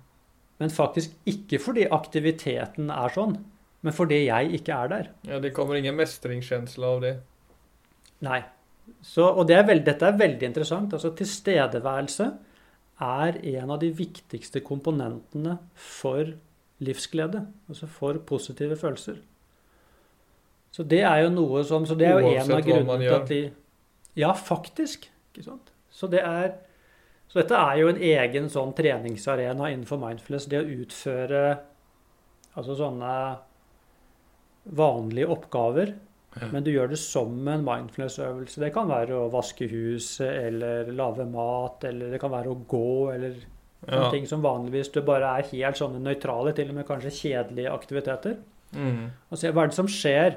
Men 0.58 0.74
faktisk 0.74 1.16
ikke 1.30 1.60
fordi 1.62 1.88
aktiviteten 1.94 2.92
er 2.94 3.14
sånn, 3.14 3.38
men 3.86 3.96
fordi 3.96 4.26
jeg 4.26 4.52
ikke 4.60 4.76
er 4.76 4.92
der. 4.92 5.10
Ja, 5.30 5.40
det 5.42 5.54
kommer 5.56 5.80
ingen 5.80 5.98
mestringskjensle 5.98 6.92
av 6.92 7.02
det. 7.06 7.16
Nei. 8.26 8.42
Så, 9.04 9.24
og 9.24 9.48
det 9.50 9.58
er 9.58 9.66
veld, 9.68 9.86
dette 9.86 10.08
er 10.08 10.20
veldig 10.20 10.48
interessant. 10.48 10.94
Altså 10.96 11.12
Tilstedeværelse 11.16 12.30
er 13.04 13.40
en 13.60 13.72
av 13.74 13.80
de 13.82 13.90
viktigste 13.94 14.62
komponentene 14.66 15.58
for 15.74 16.34
livsglede. 16.84 17.44
Altså 17.70 17.90
for 17.90 18.20
positive 18.26 18.78
følelser. 18.78 19.20
Så 20.72 20.84
det 20.84 21.02
er 21.08 21.24
jo 21.26 21.34
noe 21.34 21.64
som 21.66 21.86
Så 21.90 21.96
det 21.98 22.10
er 22.10 22.20
jo 22.20 22.28
Uansett 22.28 22.52
en 22.52 22.56
av 22.58 22.66
grunnene 22.66 22.98
til 23.02 23.16
at 23.16 23.30
de 23.32 23.42
Ja, 24.18 24.34
faktisk. 24.34 25.10
Ikke 25.34 25.46
sant? 25.46 25.72
Så 25.90 26.10
det 26.12 26.22
er 26.22 26.56
Så 27.28 27.42
dette 27.42 27.56
er 27.60 27.78
jo 27.82 27.90
en 27.92 27.98
egen 28.00 28.46
sånn 28.50 28.72
treningsarena 28.74 29.68
innenfor 29.68 30.00
mindfulness. 30.00 30.46
Det 30.48 30.62
å 30.62 30.70
utføre 30.82 31.42
altså 32.56 32.76
sånne 32.80 33.16
vanlige 34.78 35.28
oppgaver, 35.28 35.92
Ja. 36.42 36.48
men 36.52 36.64
du 36.64 36.72
gjør 36.72 36.90
det 36.90 36.98
som 37.00 37.48
en 37.48 37.64
mindfulness-øvelse. 37.66 38.60
Det 38.60 38.74
kan 38.74 38.88
være 38.90 39.10
å 39.18 39.30
vaske 39.32 39.68
huset, 39.70 40.28
eller 40.48 40.92
lage 40.92 41.26
mat, 41.30 41.84
eller 41.84 42.12
det 42.12 42.20
kan 42.22 42.32
være 42.32 42.48
å 42.54 42.66
gå, 42.68 43.14
eller 43.14 43.36
Ja. 43.88 44.10
ting 44.12 44.26
som 44.28 44.42
vanligvis 44.42 44.92
du 44.92 45.02
bare 45.02 45.38
er 45.40 45.44
helt 45.52 45.76
sånne 45.78 46.02
nøytrale, 46.02 46.54
til 46.56 46.70
og 46.70 46.76
med 46.76 46.88
kanskje 46.88 47.12
kjedelige 47.14 47.72
aktiviteter. 47.72 48.38
Mm. 48.74 49.12
Og 49.32 49.38
se 49.38 49.52
hva 49.52 49.64
er 49.64 49.68
det 49.68 49.76
som 49.76 49.88
skjer 49.88 50.36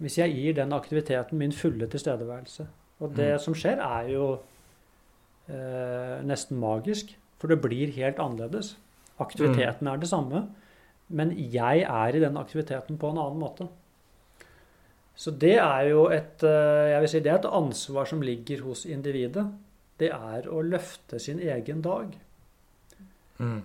hvis 0.00 0.16
jeg 0.18 0.34
gir 0.34 0.54
den 0.54 0.70
aktiviteten 0.72 1.32
min 1.38 1.52
fulle 1.52 1.86
tilstedeværelse. 1.88 2.66
Og 3.00 3.14
det 3.14 3.32
Mm. 3.34 3.40
som 3.40 3.54
skjer, 3.54 3.78
er 3.80 4.08
jo 4.12 4.38
eh, 5.48 6.22
nesten 6.24 6.58
magisk, 6.58 7.14
for 7.38 7.48
det 7.48 7.60
blir 7.62 7.90
helt 7.96 8.16
annerledes. 8.22 8.76
Aktiviteten 9.20 9.88
er 9.88 9.96
det 9.98 10.08
samme, 10.08 10.48
men 11.08 11.30
jeg 11.36 11.82
er 11.82 12.14
i 12.16 12.20
den 12.20 12.36
aktiviteten 12.36 12.98
på 12.98 13.10
en 13.10 13.18
annen 13.18 13.40
måte. 13.42 13.68
Så 15.14 15.30
det 15.30 15.56
er 15.60 15.88
jo 15.90 16.06
et 16.12 16.42
eh, 16.46 16.92
jeg 16.94 17.04
vil 17.04 17.10
si 17.12 17.20
det 17.24 17.32
er 17.32 17.40
et 17.40 17.52
ansvar 17.60 18.08
som 18.08 18.22
ligger 18.24 18.64
hos 18.66 18.86
individet. 18.88 19.44
Det 20.00 20.10
er 20.12 20.48
å 20.48 20.62
løfte 20.64 21.20
sin 21.22 21.40
egen 21.42 21.82
dag. 21.84 22.14
Mm. 23.38 23.60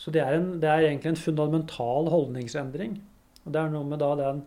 Så 0.00 0.12
det 0.12 0.22
er, 0.22 0.36
en, 0.38 0.52
det 0.60 0.68
er 0.68 0.88
egentlig 0.88 1.12
en 1.12 1.22
fundamental 1.22 2.10
holdningsendring. 2.12 2.98
Og 3.44 3.54
det 3.54 3.60
er 3.60 3.72
noe 3.72 3.86
med 3.88 4.02
da 4.02 4.14
den 4.20 4.46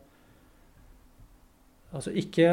Altså 1.94 2.10
ikke, 2.18 2.48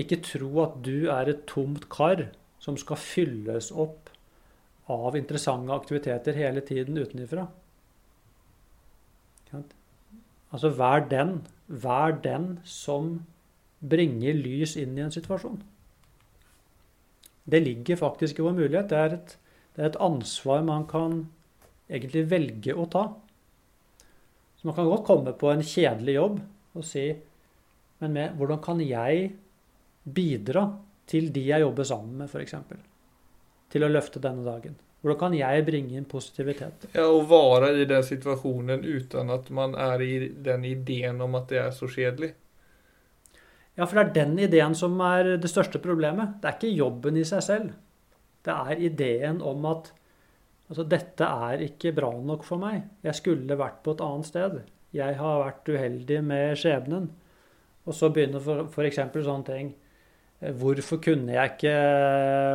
ikke 0.00 0.22
tro 0.24 0.48
at 0.62 0.78
du 0.80 1.10
er 1.12 1.28
et 1.28 1.42
tomt 1.44 1.90
kar 1.92 2.22
som 2.62 2.78
skal 2.80 2.96
fylles 2.96 3.68
opp 3.68 4.08
av 4.92 5.16
interessante 5.18 5.74
aktiviteter 5.76 6.38
hele 6.38 6.62
tiden 6.64 6.96
utenifra. 6.96 7.44
Altså 10.52 10.70
vær 10.76 11.04
den, 11.10 11.42
vær 11.72 12.18
den 12.24 12.58
som 12.68 13.14
bringer 13.80 14.36
lys 14.36 14.76
inn 14.78 14.98
i 14.98 15.04
en 15.04 15.14
situasjon. 15.14 15.60
Det 17.44 17.60
ligger 17.64 17.98
faktisk 17.98 18.38
i 18.38 18.44
vår 18.44 18.54
mulighet. 18.58 18.90
Det 18.92 18.98
er 18.98 19.16
et, 19.16 19.34
det 19.74 19.82
er 19.82 19.90
et 19.90 20.00
ansvar 20.04 20.62
man 20.66 20.86
kan 20.90 21.24
egentlig 21.90 22.26
velge 22.30 22.76
å 22.76 22.86
ta. 22.92 23.06
Så 24.60 24.68
man 24.68 24.76
kan 24.76 24.86
godt 24.86 25.06
komme 25.08 25.34
på 25.34 25.50
en 25.50 25.64
kjedelig 25.66 26.18
jobb 26.20 26.40
og 26.78 26.84
si 26.86 27.10
Men 28.02 28.16
med, 28.16 28.32
hvordan 28.34 28.58
kan 28.58 28.80
jeg 28.82 29.28
bidra 30.02 30.64
til 31.06 31.28
de 31.30 31.44
jeg 31.46 31.62
jobber 31.62 31.86
sammen 31.86 32.16
med, 32.18 32.26
f.eks.? 32.26 32.56
Til 33.70 33.86
å 33.86 33.90
løfte 33.92 34.18
denne 34.18 34.42
dagen. 34.42 34.74
Hvordan 35.02 35.18
kan 35.18 35.34
jeg 35.34 35.64
bringe 35.66 35.96
inn 35.98 36.06
positivitet? 36.06 36.86
Ja, 36.94 37.08
å 37.10 37.24
være 37.26 37.72
i 37.82 37.86
den 37.90 38.04
situasjonen 38.06 38.84
uten 38.86 39.32
at 39.34 39.48
man 39.50 39.74
er 39.74 40.02
i 40.04 40.12
den 40.30 40.66
ideen 40.68 41.18
om 41.24 41.34
at 41.34 41.48
det 41.50 41.58
er 41.58 41.72
så 41.74 41.88
kjedelig. 41.90 42.30
Ja, 43.74 43.86
for 43.86 43.98
det 43.98 44.04
er 44.04 44.14
den 44.20 44.36
ideen 44.38 44.76
som 44.78 44.94
er 45.02 45.34
det 45.42 45.50
største 45.50 45.80
problemet. 45.82 46.36
Det 46.38 46.48
er 46.48 46.58
ikke 46.58 46.76
jobben 46.76 47.18
i 47.18 47.24
seg 47.26 47.42
selv. 47.42 47.72
Det 48.46 48.54
er 48.54 48.84
ideen 48.84 49.42
om 49.42 49.66
at 49.70 49.90
altså, 50.68 50.84
dette 50.86 51.26
er 51.48 51.66
ikke 51.66 51.94
bra 51.96 52.12
nok 52.22 52.46
for 52.46 52.62
meg. 52.62 52.84
Jeg 53.02 53.18
skulle 53.18 53.58
vært 53.58 53.82
på 53.82 53.96
et 53.96 54.04
annet 54.06 54.28
sted. 54.28 54.58
Jeg 54.94 55.18
har 55.18 55.42
vært 55.42 55.72
uheldig 55.72 56.20
med 56.28 56.58
skjebnen. 56.60 57.10
Og 57.88 57.96
så 57.96 58.12
begynner 58.14 58.68
f.eks. 58.68 59.00
sånne 59.02 59.48
ting. 59.48 59.72
Hvorfor 60.42 60.98
kunne 60.98 61.36
jeg 61.36 61.52
ikke 61.52 61.72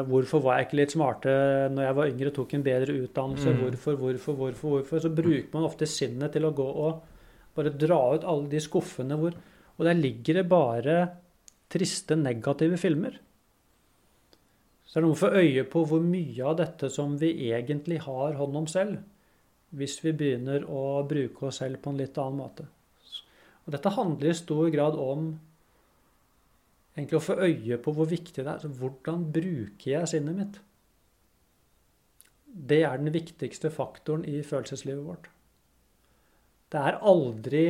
Hvorfor 0.09 0.41
var 0.43 0.57
jeg 0.57 0.67
ikke 0.67 0.79
litt 0.81 0.95
smarte 0.95 1.35
når 1.71 1.85
jeg 1.85 1.95
var 1.99 2.09
yngre 2.11 2.31
og 2.31 2.35
tok 2.35 2.55
en 2.57 2.65
bedre 2.65 2.95
utdannelse? 3.05 3.53
Mm. 3.53 3.61
Hvorfor, 3.61 3.99
hvorfor, 4.01 4.33
hvorfor, 4.41 4.73
hvorfor? 4.73 5.03
Så 5.03 5.11
bruker 5.15 5.53
man 5.53 5.67
ofte 5.69 5.87
sinnet 5.87 6.35
til 6.35 6.47
å 6.47 6.55
gå 6.55 6.65
og 6.67 7.05
bare 7.55 7.71
dra 7.71 8.01
ut 8.13 8.27
alle 8.27 8.51
de 8.51 8.61
skuffene 8.61 9.17
hvor 9.19 9.37
Og 9.77 9.85
der 9.85 9.93
ligger 9.93 10.41
det 10.41 10.49
bare 10.49 10.97
triste, 11.69 12.15
negative 12.15 12.79
filmer. 12.81 13.19
Så 14.87 14.97
det 14.97 15.01
er 15.01 15.05
noe 15.05 15.15
å 15.15 15.19
få 15.19 15.29
øye 15.35 15.63
på 15.69 15.83
hvor 15.85 16.01
mye 16.01 16.45
av 16.47 16.55
dette 16.57 16.89
som 16.89 17.17
vi 17.21 17.29
egentlig 17.51 17.99
har 18.05 18.37
hånd 18.39 18.55
om 18.55 18.67
selv, 18.71 19.03
hvis 19.69 19.99
vi 20.01 20.15
begynner 20.17 20.65
å 20.65 21.03
bruke 21.07 21.49
oss 21.49 21.59
selv 21.61 21.83
på 21.83 21.91
en 21.91 21.99
litt 21.99 22.17
annen 22.17 22.39
måte. 22.39 22.65
Og 23.67 23.75
dette 23.75 23.91
handler 23.93 24.31
i 24.31 24.39
stor 24.39 24.71
grad 24.73 24.95
om 24.95 25.35
egentlig 26.97 27.19
å 27.19 27.25
få 27.27 27.37
øye 27.45 27.77
på 27.81 27.93
hvor 27.93 28.09
viktig 28.09 28.43
det 28.43 28.51
er. 28.51 28.63
Så 28.63 28.71
hvordan 28.73 29.27
bruker 29.33 29.91
jeg 29.91 30.11
sinnet 30.11 30.37
mitt? 30.37 30.61
Det 32.47 32.81
er 32.87 32.97
den 32.97 33.13
viktigste 33.13 33.69
faktoren 33.73 34.25
i 34.25 34.41
følelseslivet 34.43 35.05
vårt. 35.05 35.29
Det 36.71 36.79
er 36.79 36.99
aldri 36.99 37.67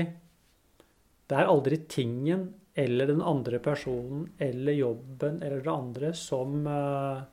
Det 1.27 1.35
er 1.35 1.49
aldri 1.51 1.77
tingen 1.91 2.53
eller 2.77 3.09
den 3.09 3.21
andre 3.21 3.59
personen 3.59 4.29
eller 4.39 4.71
jobben 4.73 5.41
eller 5.43 5.59
det 5.59 5.71
andre 5.71 6.13
som, 6.13 6.67
eh, 6.67 7.23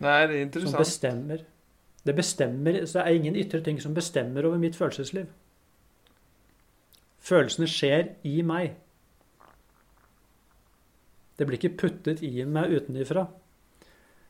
det 0.00 0.62
som 0.62 0.72
bestemmer. 0.72 1.44
Det 2.04 2.16
bestemmer, 2.16 2.84
så 2.86 2.98
det 2.98 3.02
er 3.04 3.14
ingen 3.14 3.36
ytre 3.36 3.60
ting 3.60 3.80
som 3.80 3.94
bestemmer 3.94 4.44
over 4.44 4.58
mitt 4.58 4.74
følelsesliv. 4.76 5.26
Følelsene 7.18 7.68
skjer 7.70 8.08
i 8.24 8.42
meg. 8.42 8.74
Det 11.36 11.46
blir 11.46 11.58
ikke 11.58 11.76
puttet 11.76 12.22
i 12.22 12.44
meg 12.44 12.70
utenifra. 12.72 13.26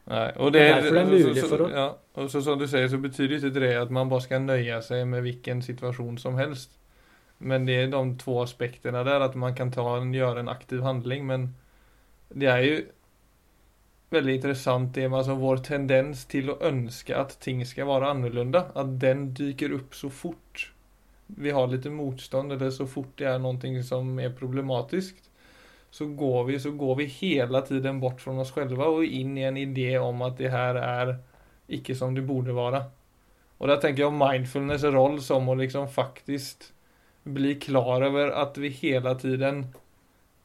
Nej, 0.04 0.32
och 0.36 0.52
Det 0.52 0.68
är 0.68 0.74
därför 0.74 0.94
det 0.94 1.00
är 1.00 1.04
så- 1.04 1.10
möjligt 1.10 1.40
så, 1.40 1.48
for 1.48 1.60
å 1.60 1.70
ja, 1.70 1.98
og 2.14 2.30
så 2.30 2.42
som 2.42 2.58
du 2.58 2.68
sier, 2.68 2.88
så 2.88 2.98
betyr 2.98 3.32
ikke 3.32 3.60
det 3.60 3.76
at 3.76 3.90
man 3.90 4.08
bare 4.08 4.20
skal 4.20 4.40
nøye 4.40 4.82
seg 4.82 5.06
med 5.06 5.22
hvilken 5.22 5.62
situasjon 5.62 6.18
som 6.18 6.34
helst. 6.34 6.70
Men 7.38 7.64
det 7.66 7.74
er 7.74 7.86
de 7.90 8.16
to 8.18 8.40
aspektene 8.42 9.04
der, 9.04 9.20
at 9.20 9.34
man 9.34 9.54
kan 9.54 9.70
ta 9.70 9.96
en, 10.00 10.12
gjøre 10.12 10.40
en 10.40 10.48
aktiv 10.48 10.82
handling, 10.82 11.26
men 11.26 11.54
det 12.34 12.48
er 12.48 12.58
jo 12.58 12.82
veldig 14.10 14.34
interessant 14.34 14.94
det 14.94 15.10
med 15.10 15.18
altså, 15.18 15.34
vår 15.34 15.56
tendens 15.56 16.24
til 16.24 16.50
å 16.50 16.58
ønske 16.60 17.16
at 17.16 17.36
ting 17.40 17.64
skal 17.66 17.86
være 17.86 18.10
annorlunda, 18.10 18.70
At 18.76 19.00
den 19.00 19.32
dyker 19.34 19.74
opp 19.74 19.94
så 19.94 20.10
fort 20.10 20.70
vi 21.26 21.50
har 21.50 21.66
litt 21.66 21.86
motstånd 21.90 22.52
eller 22.52 22.70
så 22.70 22.86
fort 22.86 23.16
det 23.16 23.26
er 23.26 23.38
noe 23.38 23.82
som 23.82 24.18
er 24.20 24.28
problematiskt 24.28 25.30
så 25.94 26.06
går 26.06 26.44
vi 26.44 26.60
så 26.60 26.70
går 26.70 26.96
vi 26.96 27.04
hela 27.04 27.60
tiden 27.60 28.00
bort 28.00 28.20
från 28.20 28.38
oss 28.38 28.50
själva 28.50 28.86
og 28.90 29.04
inn 29.04 29.38
i 29.38 29.44
en 29.46 29.56
idé 29.56 29.98
om 29.98 30.22
at 30.26 30.40
det 30.40 30.48
her 30.50 30.74
er 30.74 31.12
ikke 31.70 31.94
som 31.94 32.16
det 32.16 32.24
borde 32.26 32.50
Og 33.58 33.68
da 33.68 33.76
tenker 33.78 34.02
jeg 34.02 34.10
om 34.10 34.18
mindfulness 34.18 34.82
roll 34.90 35.20
som 35.22 35.46
å 35.48 35.54
liksom 35.54 35.86
faktisk 35.88 36.72
bli 37.22 37.54
klar 37.62 38.02
over 38.08 38.34
at 38.42 38.58
vi 38.58 38.72
hele 38.74 39.14
tiden 39.14 39.62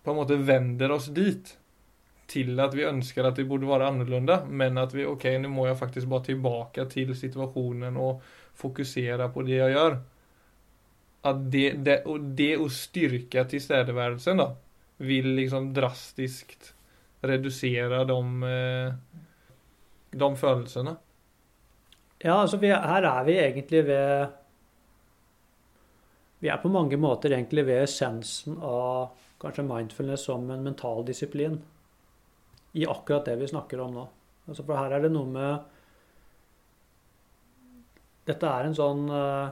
på 0.04 0.12
en 0.12 0.22
måte 0.22 0.38
vender 0.38 0.92
oss 0.92 1.10
dit 1.10 1.58
Til 2.28 2.60
at 2.60 2.78
vi 2.78 2.86
ønsker 2.86 3.26
at 3.26 3.42
det 3.42 3.50
borde 3.50 3.74
være 3.74 3.90
annorlunda 3.90 4.44
men 4.46 4.78
at 4.78 4.94
vi 4.94 5.10
OK, 5.10 5.26
nå 5.42 5.50
må 5.50 5.66
jeg 5.66 5.82
faktisk 5.82 6.14
bare 6.14 6.30
tilbake 6.30 6.86
til 6.94 7.16
situasjonen 7.18 7.98
og 7.98 8.22
fokusere 8.54 9.32
på 9.34 9.42
det 9.50 9.58
jeg 9.58 9.74
gjør. 9.74 10.02
At 11.26 11.46
det, 11.52 11.68
det, 11.82 12.02
og 12.06 12.36
det 12.38 12.58
å 12.62 12.70
styrke 12.70 13.50
tilstedeværelsen 13.50 14.46
då 14.46 14.52
vill 15.00 15.36
liksom 15.36 15.72
drastiskt 15.74 16.74
redusere 17.22 18.04
de, 18.08 18.20
eh, 18.44 18.94
de 20.12 20.30
følelsene. 20.36 20.96
Ja, 22.20 22.42
altså 22.42 22.60
vi, 22.60 22.68
her 22.68 23.08
er 23.08 23.24
vi 23.24 23.38
egentlig 23.40 23.86
ved 23.88 24.28
Vi 26.40 26.48
er 26.48 26.60
på 26.60 26.72
mange 26.72 26.96
måter 26.96 27.34
egentlig 27.36 27.66
ved 27.68 27.84
essensen 27.84 28.62
av 28.64 29.10
kanskje 29.40 29.66
mindfulness 29.68 30.24
som 30.28 30.46
en 30.52 30.64
mental 30.64 31.04
disiplin. 31.08 31.58
I 32.74 32.86
akkurat 32.88 33.26
det 33.28 33.36
vi 33.42 33.48
snakker 33.48 33.80
om 33.84 33.92
nå. 33.96 34.06
Altså 34.48 34.64
for 34.64 34.80
her 34.80 34.96
er 34.96 35.04
det 35.04 35.12
noe 35.12 35.28
med 35.28 35.76
Dette 38.30 38.48
er 38.48 38.68
en 38.70 38.78
sånn 38.78 39.04
eh, 39.12 39.50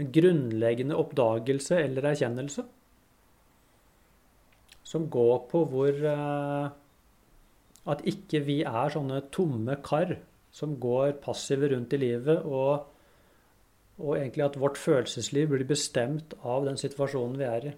en 0.00 0.12
grunnleggende 0.12 0.96
oppdagelse 0.98 1.78
eller 1.84 2.08
erkjennelse. 2.12 2.64
Som 4.90 5.06
går 5.12 5.44
på 5.50 5.64
hvor 5.70 6.06
eh, 6.12 6.70
At 7.90 8.02
ikke 8.06 8.42
vi 8.44 8.60
er 8.66 8.92
sånne 8.92 9.22
tomme 9.32 9.78
kar 9.84 10.16
som 10.52 10.74
går 10.82 11.14
passive 11.22 11.70
rundt 11.70 11.94
i 11.94 12.00
livet, 12.02 12.42
og, 12.42 12.86
og 14.02 14.16
egentlig 14.18 14.44
at 14.44 14.58
vårt 14.60 14.78
følelsesliv 14.78 15.52
blir 15.52 15.66
bestemt 15.68 16.34
av 16.42 16.66
den 16.66 16.78
situasjonen 16.80 17.38
vi 17.38 17.46
er 17.46 17.68
i. 17.70 17.72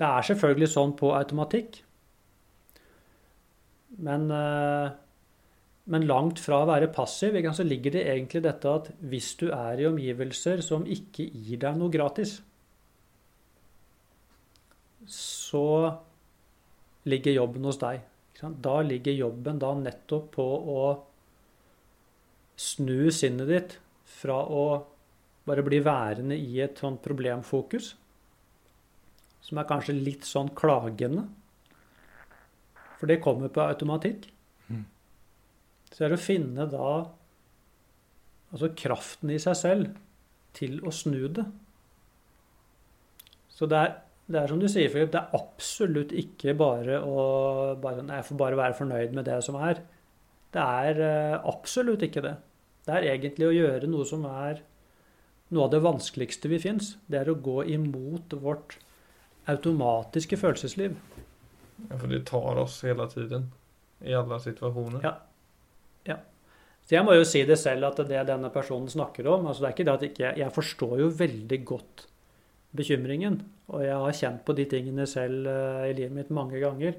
Det 0.00 0.08
er 0.08 0.26
selvfølgelig 0.28 0.68
sånn 0.72 0.92
på 0.96 1.10
automatikk, 1.16 1.80
men, 4.00 4.28
eh, 4.30 4.92
men 5.90 6.06
langt 6.08 6.40
fra 6.40 6.62
å 6.62 6.68
være 6.70 6.92
passiv 6.94 7.36
så 7.56 7.66
ligger 7.66 7.96
det 7.96 8.04
egentlig 8.12 8.44
dette 8.44 8.76
at 8.76 8.92
hvis 9.00 9.32
du 9.40 9.48
er 9.50 9.80
i 9.80 9.88
omgivelser 9.88 10.62
som 10.64 10.86
ikke 10.86 11.26
gir 11.32 11.64
deg 11.64 11.80
noe 11.80 11.92
gratis, 11.92 12.38
så 15.10 15.66
ligger 17.08 17.32
jobben 17.32 17.64
hos 17.68 17.80
deg. 17.80 18.02
Da 18.40 18.80
ligger 18.84 19.12
jobben 19.12 19.60
da 19.60 19.74
nettopp 19.76 20.30
på 20.36 20.46
å 20.74 20.82
snu 22.60 23.10
sinnet 23.12 23.48
ditt 23.48 23.76
fra 24.20 24.36
å 24.44 24.64
bare 25.48 25.64
bli 25.64 25.80
værende 25.84 26.36
i 26.36 26.60
et 26.62 26.80
sånn 26.80 26.98
problemfokus, 27.02 27.94
som 29.40 29.60
er 29.60 29.68
kanskje 29.68 29.96
litt 29.96 30.28
sånn 30.28 30.52
klagende, 30.56 31.24
for 33.00 33.08
det 33.08 33.22
kommer 33.24 33.48
på 33.52 33.64
automatikk. 33.64 34.28
Mm. 34.68 34.84
Så 35.88 36.04
er 36.04 36.12
det 36.12 36.20
å 36.20 36.22
finne 36.26 36.68
da 36.68 36.90
altså 38.50 38.70
kraften 38.76 39.32
i 39.32 39.40
seg 39.40 39.56
selv 39.56 39.96
til 40.56 40.78
å 40.84 40.92
snu 40.92 41.22
det. 41.32 41.46
Så 43.48 43.68
det 43.70 43.80
er 43.80 43.96
det 44.30 44.38
er 44.38 44.50
som 44.50 44.60
du 44.62 44.68
sier, 44.70 44.90
Philip, 44.92 45.10
det 45.10 45.18
er 45.18 45.38
absolutt 45.38 46.12
ikke 46.14 46.54
bare 46.58 47.00
å 47.02 47.22
bare, 47.82 48.22
får 48.26 48.38
bare 48.38 48.58
være 48.60 48.76
fornøyd 48.78 49.14
med 49.16 49.26
det 49.26 49.40
som 49.42 49.58
er. 49.58 49.80
Det 50.54 50.62
er 50.62 51.00
uh, 51.02 51.48
absolutt 51.50 52.04
ikke 52.06 52.22
det. 52.22 52.36
Det 52.86 52.94
er 52.94 53.08
egentlig 53.12 53.48
å 53.48 53.54
gjøre 53.54 53.90
noe 53.90 54.06
som 54.08 54.26
er 54.30 54.62
noe 55.50 55.66
av 55.66 55.72
det 55.72 55.82
vanskeligste 55.82 56.50
vi 56.50 56.60
fins. 56.62 56.94
Det 57.10 57.18
er 57.20 57.30
å 57.32 57.38
gå 57.42 57.64
imot 57.74 58.36
vårt 58.38 58.76
automatiske 59.50 60.38
følelsesliv. 60.38 60.94
Ja, 61.88 61.96
for 61.96 62.06
det 62.10 62.22
tar 62.30 62.60
oss 62.62 62.80
hele 62.86 63.08
tiden. 63.10 63.50
I 64.06 64.14
alle 64.16 64.38
situasjoner. 64.40 65.02
Ja. 65.04 65.16
ja. 66.06 66.20
Så 66.86 66.96
jeg 66.96 67.06
må 67.06 67.16
jo 67.18 67.26
si 67.28 67.42
det 67.48 67.58
selv, 67.60 67.90
at 67.90 67.98
det 68.08 68.22
denne 68.30 68.52
personen 68.54 68.88
snakker 68.90 69.26
om 69.28 69.50
altså 69.50 69.66
det 69.66 69.68
er 69.70 69.74
ikke 69.76 69.88
det 69.88 69.96
at 69.96 70.06
ikke, 70.06 70.30
Jeg 70.38 70.54
forstår 70.54 70.94
jo 71.02 71.10
veldig 71.18 71.60
godt 71.68 72.06
bekymringen. 72.76 73.40
Og 73.70 73.84
jeg 73.84 73.96
har 74.04 74.16
kjent 74.20 74.44
på 74.46 74.54
de 74.58 74.66
tingene 74.70 75.06
selv 75.10 75.48
uh, 75.48 75.86
i 75.88 75.94
livet 75.96 76.14
mitt 76.14 76.30
mange 76.34 76.60
ganger. 76.62 76.96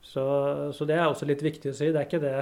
Så, 0.00 0.24
så, 0.72 0.86
det 0.88 0.96
er 0.96 1.06
også 1.06 1.28
litt 1.28 1.42
viktig 1.44 1.72
å 1.72 1.76
si. 1.76 1.90
Det 1.92 2.00
er 2.00 2.08
ikke 2.08 2.22
det 2.22 2.36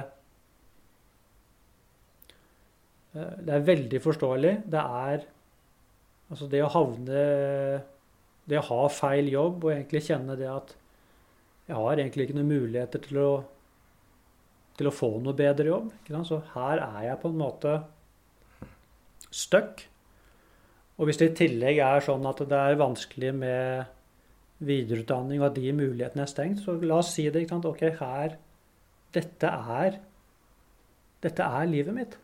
uh, 3.17 3.35
Det 3.45 3.53
er 3.55 3.69
veldig 3.73 4.01
forståelig. 4.05 4.55
Det 4.69 4.85
er 5.03 5.27
Altså 6.29 6.45
det 6.45 6.59
å 6.61 6.69
havne 6.69 7.21
Det 8.45 8.59
å 8.59 8.67
ha 8.67 8.83
feil 8.93 9.31
jobb 9.31 9.63
og 9.63 9.71
egentlig 9.73 10.03
kjenne 10.05 10.35
det 10.37 10.45
at 10.49 10.75
jeg 11.69 11.77
har 11.77 12.01
egentlig 12.01 12.25
ikke 12.25 12.35
noen 12.37 12.49
muligheter 12.49 13.01
til 13.01 13.17
å, 13.21 13.31
til 14.77 14.89
å 14.89 14.93
få 14.93 15.09
noe 15.21 15.37
bedre 15.37 15.67
jobb. 15.67 15.91
Så 16.25 16.39
her 16.55 16.81
er 16.81 17.03
jeg 17.05 17.19
på 17.21 17.29
en 17.29 17.37
måte 17.37 17.73
stuck. 19.29 19.83
Og 20.99 21.07
hvis 21.07 21.19
det 21.21 21.31
i 21.31 21.37
tillegg 21.45 21.79
er 21.79 22.03
sånn 22.03 22.27
at 22.27 22.41
det 22.51 22.59
er 22.59 22.79
vanskelig 22.79 23.31
med 23.39 23.87
videreutdanning, 24.67 25.39
og 25.39 25.49
at 25.49 25.59
de 25.59 25.71
mulighetene 25.71 26.25
er 26.25 26.31
stengt, 26.31 26.63
så 26.65 26.75
la 26.83 26.99
oss 26.99 27.13
si 27.15 27.29
det. 27.29 27.45
ikke 27.45 27.55
sant? 27.55 27.67
Ok, 27.69 27.85
her 28.01 28.35
Dette 29.15 29.49
er 29.79 29.99
Dette 31.23 31.43
er 31.43 31.71
livet 31.71 31.95
mitt. 31.95 32.17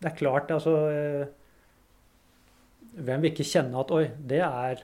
Det 0.00 0.10
er 0.10 0.16
klart, 0.16 0.50
altså 0.50 0.72
eh, 0.90 1.28
Hvem 2.92 3.22
vil 3.22 3.30
ikke 3.30 3.46
kjenne 3.46 3.78
at 3.80 3.92
Oi, 3.94 4.06
det 4.18 4.40
er 4.44 4.82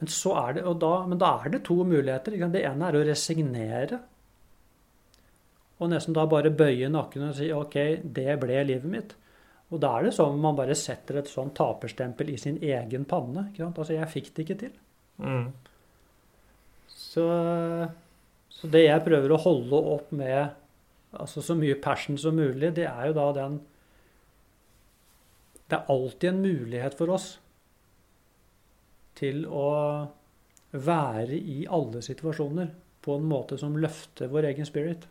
Men 0.00 0.10
så 0.10 0.32
er 0.40 0.56
det, 0.56 0.64
da, 0.82 0.94
men 1.06 1.20
da 1.20 1.34
er 1.42 1.52
det 1.52 1.64
to 1.66 1.76
muligheter. 1.86 2.34
Det 2.34 2.62
ene 2.66 2.88
er 2.88 2.98
å 2.98 3.04
resignere. 3.06 4.00
Og 5.78 5.90
nesten 5.90 6.14
da 6.14 6.24
bare 6.30 6.50
bøye 6.54 6.88
nakken 6.90 7.28
og 7.28 7.36
si 7.38 7.50
OK, 7.54 7.76
det 8.02 8.38
ble 8.42 8.64
livet 8.66 8.90
mitt. 8.90 9.14
Og 9.72 9.80
da 9.80 9.94
er 9.96 10.06
det 10.06 10.14
som 10.16 10.34
om 10.34 10.42
man 10.44 10.56
bare 10.56 10.76
setter 10.76 11.22
et 11.22 11.30
sånn 11.32 11.54
taperstempel 11.56 12.28
i 12.34 12.38
sin 12.40 12.58
egen 12.60 13.06
panne. 13.08 13.48
ikke 13.48 13.64
sant? 13.64 13.78
Altså, 13.80 13.96
jeg 13.96 14.12
fikk 14.12 14.32
det 14.36 14.44
ikke 14.44 14.58
til. 14.60 14.74
Mm. 15.22 15.46
Så, 16.92 17.24
så, 18.52 18.70
det 18.72 18.84
jeg 18.84 19.04
prøver 19.06 19.32
å 19.32 19.40
holde 19.40 19.80
opp 19.94 20.12
med 20.16 20.52
altså 21.12 21.44
så 21.44 21.56
mye 21.56 21.80
passion 21.80 22.18
som 22.20 22.36
mulig, 22.36 22.74
det 22.76 22.86
er 22.88 23.10
jo 23.10 23.16
da 23.16 23.26
den 23.36 23.60
Det 25.68 25.78
er 25.78 25.90
alltid 25.92 26.28
en 26.28 26.42
mulighet 26.44 26.96
for 26.96 27.12
oss 27.12 27.28
til 29.16 29.46
å 29.48 29.68
være 30.72 31.36
i 31.36 31.62
alle 31.68 32.00
situasjoner 32.04 32.68
på 33.04 33.16
en 33.16 33.28
måte 33.28 33.56
som 33.60 33.76
løfter 33.80 34.28
vår 34.32 34.50
egen 34.52 34.68
spirit. 34.68 35.06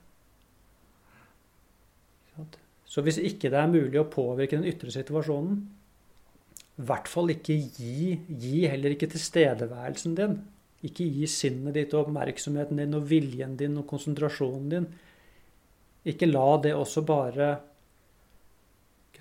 Så 2.91 3.03
hvis 3.05 3.21
ikke 3.23 3.51
det 3.51 3.59
er 3.59 3.71
mulig 3.71 3.99
å 4.01 4.09
påvirke 4.11 4.57
den 4.57 4.67
ytre 4.67 4.91
situasjonen, 4.91 5.61
i 6.81 6.87
hvert 6.87 7.07
fall 7.11 7.31
ikke 7.31 7.55
gi, 7.55 8.17
gi 8.41 8.65
heller 8.67 8.95
ikke 8.95 9.11
tilstedeværelsen 9.13 10.15
din. 10.17 10.37
Ikke 10.83 11.05
gi 11.05 11.27
sinnet 11.29 11.77
ditt 11.77 11.93
og 11.93 12.07
oppmerksomheten 12.07 12.79
din 12.81 12.97
og 12.97 13.05
viljen 13.07 13.53
din 13.59 13.77
og 13.79 13.85
konsentrasjonen 13.89 14.71
din. 14.71 14.87
Ikke 16.09 16.29
la 16.29 16.47
det 16.63 16.73
også 16.73 17.03
bare 17.05 17.51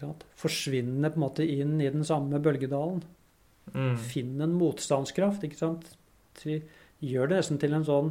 sant, 0.00 0.24
forsvinne 0.40 1.10
på 1.12 1.20
en 1.20 1.24
måte 1.26 1.44
inn 1.44 1.76
i 1.82 1.90
den 1.92 2.06
samme 2.08 2.40
bølgedalen. 2.42 3.02
Mm. 3.74 3.94
Finn 4.00 4.40
en 4.40 4.56
motstandskraft. 4.56 5.44
ikke 5.44 5.60
sant? 5.60 5.92
Gjør 6.40 7.30
det 7.30 7.42
nesten 7.42 7.60
til 7.60 7.76
en 7.76 7.86
sånn 7.86 8.10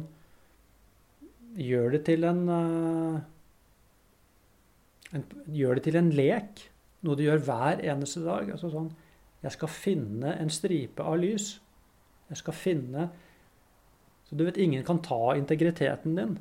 Gjør 1.60 1.96
det 1.96 2.04
til 2.06 2.22
en 2.28 2.44
uh, 2.46 3.16
en, 5.16 5.24
gjør 5.50 5.78
det 5.78 5.86
til 5.86 5.98
en 6.00 6.10
lek. 6.14 6.66
Noe 7.06 7.16
du 7.18 7.24
gjør 7.24 7.42
hver 7.46 7.82
eneste 7.92 8.22
dag. 8.24 8.50
Altså 8.52 8.70
sånn 8.72 8.90
Jeg 9.40 9.56
skal 9.56 9.72
finne 9.72 10.34
en 10.36 10.52
stripe 10.52 11.04
av 11.04 11.18
lys. 11.22 11.54
Jeg 12.30 12.42
skal 12.42 12.56
finne 12.56 13.08
Så 14.28 14.36
du 14.38 14.44
vet, 14.46 14.60
ingen 14.60 14.84
kan 14.86 15.00
ta 15.02 15.34
integriteten 15.34 16.14
din. 16.14 16.36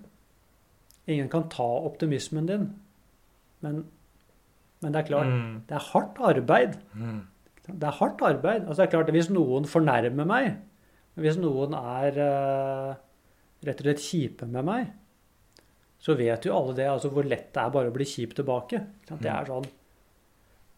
Ingen 1.09 1.29
kan 1.31 1.47
ta 1.49 1.65
optimismen 1.87 2.45
din. 2.45 2.67
Men, 3.65 3.81
men 4.83 4.93
det 4.93 4.99
er 5.01 5.07
klart, 5.07 5.31
mm. 5.31 5.55
det 5.67 5.75
er 5.75 5.87
hardt 5.87 6.19
arbeid. 6.21 6.75
Mm. 6.93 7.23
Det 7.65 7.87
er 7.87 7.97
hardt 7.97 8.21
arbeid. 8.21 8.67
Altså 8.67 8.83
det 8.83 8.87
er 8.87 8.91
klart, 8.93 9.11
Hvis 9.15 9.31
noen 9.33 9.65
fornærmer 9.65 10.27
meg, 10.29 10.51
hvis 11.19 11.39
noen 11.41 11.73
er 11.75 12.19
uh, 12.21 12.93
rett 13.65 13.81
og 13.81 13.87
slett 13.87 14.03
kjipe 14.03 14.47
med 14.47 14.67
meg, 14.67 14.93
så 15.99 16.15
vet 16.15 16.45
jo 16.47 16.55
alle 16.55 16.75
det, 16.77 16.87
altså 16.87 17.11
hvor 17.11 17.27
lett 17.27 17.49
det 17.55 17.61
er 17.61 17.71
bare 17.73 17.91
å 17.91 17.95
bli 17.95 18.07
kjip 18.07 18.35
tilbake. 18.37 18.79
Det 19.09 19.19
er 19.19 19.43
mm. 19.43 19.49
sånn 19.49 19.67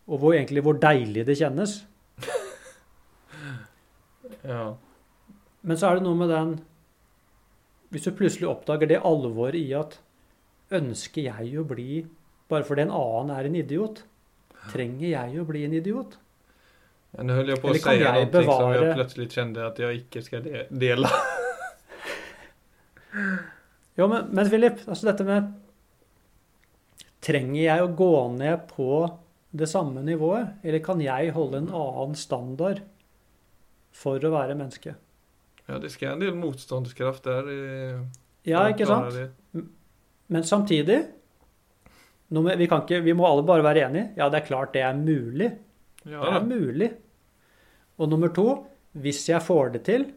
Og 0.10 0.18
hvor, 0.18 0.34
egentlig 0.34 0.64
hvor 0.66 0.80
deilig 0.82 1.28
det 1.28 1.38
kjennes. 1.38 1.76
ja. 4.52 4.64
Men 5.62 5.78
så 5.78 5.92
er 5.92 6.00
det 6.00 6.06
noe 6.08 6.18
med 6.18 6.32
den 6.34 6.56
Hvis 7.94 8.08
du 8.08 8.16
plutselig 8.18 8.50
oppdager 8.50 8.90
det 8.90 9.04
alvoret 9.06 9.62
i 9.62 9.76
at 9.78 10.00
Ønsker 10.74 11.28
jeg 11.28 11.60
å 11.60 11.68
bli 11.68 12.02
Bare 12.50 12.66
fordi 12.68 12.88
en 12.88 12.96
annen 12.96 13.32
er 13.36 13.48
en 13.48 13.56
idiot, 13.56 14.02
trenger 14.74 15.08
jeg 15.08 15.40
å 15.40 15.46
bli 15.48 15.62
en 15.68 15.76
idiot? 15.78 16.18
Ja, 17.16 17.24
nå 17.28 17.38
holdt 17.38 17.54
jeg 17.54 17.62
på 17.64 17.72
å 17.72 17.76
si 17.76 17.94
noe 18.02 18.26
bevare... 18.32 18.58
som 18.58 18.74
jeg 18.76 18.96
plutselig 18.98 19.28
kjente 19.32 19.68
at 19.68 19.80
jeg 19.80 20.02
ikke 20.02 20.24
skal 20.26 20.50
dele. 20.68 21.12
Jo, 24.02 24.08
men, 24.10 24.32
men 24.34 24.48
Philip, 24.50 24.82
altså 24.90 25.12
dette 25.12 25.28
med 25.28 25.52
Trenger 27.22 27.62
jeg 27.62 27.84
å 27.84 27.92
gå 27.94 28.14
ned 28.34 28.64
på 28.72 29.04
det 29.54 29.68
samme 29.70 30.02
nivået, 30.02 30.56
eller 30.66 30.82
kan 30.82 31.02
jeg 31.04 31.34
holde 31.36 31.60
en 31.60 31.68
annen 31.70 32.16
standard 32.18 32.80
for 33.94 34.24
å 34.26 34.32
være 34.34 34.56
menneske? 34.58 34.96
Ja, 35.68 35.78
det 35.78 35.92
skal 35.94 36.16
en 36.16 36.24
del 36.24 36.34
motstandskraft 36.40 37.28
der. 37.28 37.52
ja, 38.48 38.64
ikke 38.72 38.88
sant? 38.90 39.14
Det. 39.14 39.62
Men 40.34 40.48
samtidig 40.48 40.98
vi, 42.32 42.66
ikke, 42.66 43.02
vi, 43.04 43.14
må 43.14 43.28
alle 43.28 43.46
bare 43.46 43.68
være 43.68 43.86
enige. 43.90 44.10
Ja, 44.18 44.30
det 44.32 44.42
er 44.42 44.48
klart 44.48 44.74
det 44.74 44.86
er 44.88 44.98
mulig. 44.98 45.52
Ja. 46.08 46.24
Det 46.24 46.36
er 46.40 46.46
mulig. 46.48 46.92
Og 48.02 48.10
nummer 48.10 48.32
to, 48.34 48.48
hvis 48.98 49.28
jeg 49.30 49.44
får 49.46 49.76
det 49.76 49.86
til, 49.86 50.08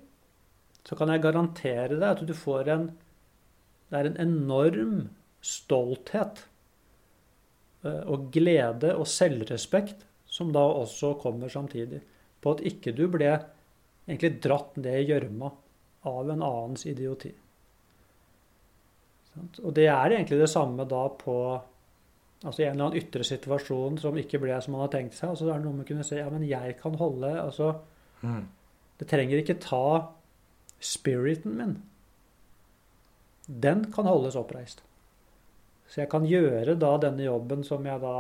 så 0.87 0.97
kan 0.97 1.11
jeg 1.11 1.25
garantere 1.25 1.99
deg 1.99 2.07
at 2.13 2.23
du 2.25 2.33
får 2.39 2.71
en 2.73 2.93
det 3.91 4.01
er 4.01 4.09
en 4.11 4.21
enorm 4.25 4.97
stolthet 5.45 6.45
eh, 7.85 8.03
og 8.11 8.31
glede 8.35 8.95
og 8.97 9.09
selvrespekt 9.11 10.07
som 10.27 10.51
da 10.55 10.63
også 10.65 11.15
kommer 11.23 11.53
samtidig. 11.53 12.01
På 12.43 12.57
at 12.57 12.65
ikke 12.67 12.95
du 12.97 13.07
ble 13.13 13.31
egentlig 14.09 14.35
dratt 14.45 14.75
ned 14.81 15.05
i 15.05 15.09
gjørma 15.13 15.53
av 16.11 16.33
en 16.33 16.43
annens 16.45 16.85
idioti. 16.91 17.31
Og 19.63 19.71
det 19.75 19.87
er 19.91 20.15
egentlig 20.15 20.39
det 20.41 20.51
samme 20.51 20.85
da 20.87 21.07
på 21.19 21.37
altså 22.45 22.61
i 22.61 22.67
en 22.67 22.75
eller 22.75 22.91
annen 22.91 23.01
ytre 23.01 23.25
situasjon 23.27 23.97
som 24.03 24.19
ikke 24.21 24.39
ble 24.43 24.59
som 24.63 24.77
man 24.77 24.85
har 24.85 24.93
tenkt 24.93 25.17
seg. 25.17 25.33
Og 25.33 25.41
så 25.41 25.49
er 25.49 25.59
det 25.59 25.67
noe 25.67 25.79
med 25.79 25.87
å 25.87 25.89
kunne 25.89 26.07
si 26.07 26.19
ja, 26.19 26.29
men 26.31 26.45
jeg 26.47 26.77
kan 26.83 26.97
holde 27.01 27.33
altså 27.41 27.73
Mm. 28.25 28.45
Det 29.01 29.09
trenger 29.11 29.41
ikke 29.41 29.59
ta 29.61 29.87
spiriten 30.81 31.59
min. 31.59 31.75
Den 33.47 33.87
kan 33.93 34.09
holdes 34.09 34.39
oppreist. 34.41 34.83
Så 35.89 36.01
jeg 36.03 36.11
kan 36.13 36.25
gjøre 36.27 36.77
da 36.81 36.95
denne 37.03 37.27
jobben 37.27 37.65
som 37.67 37.85
jeg 37.87 38.01
da 38.03 38.15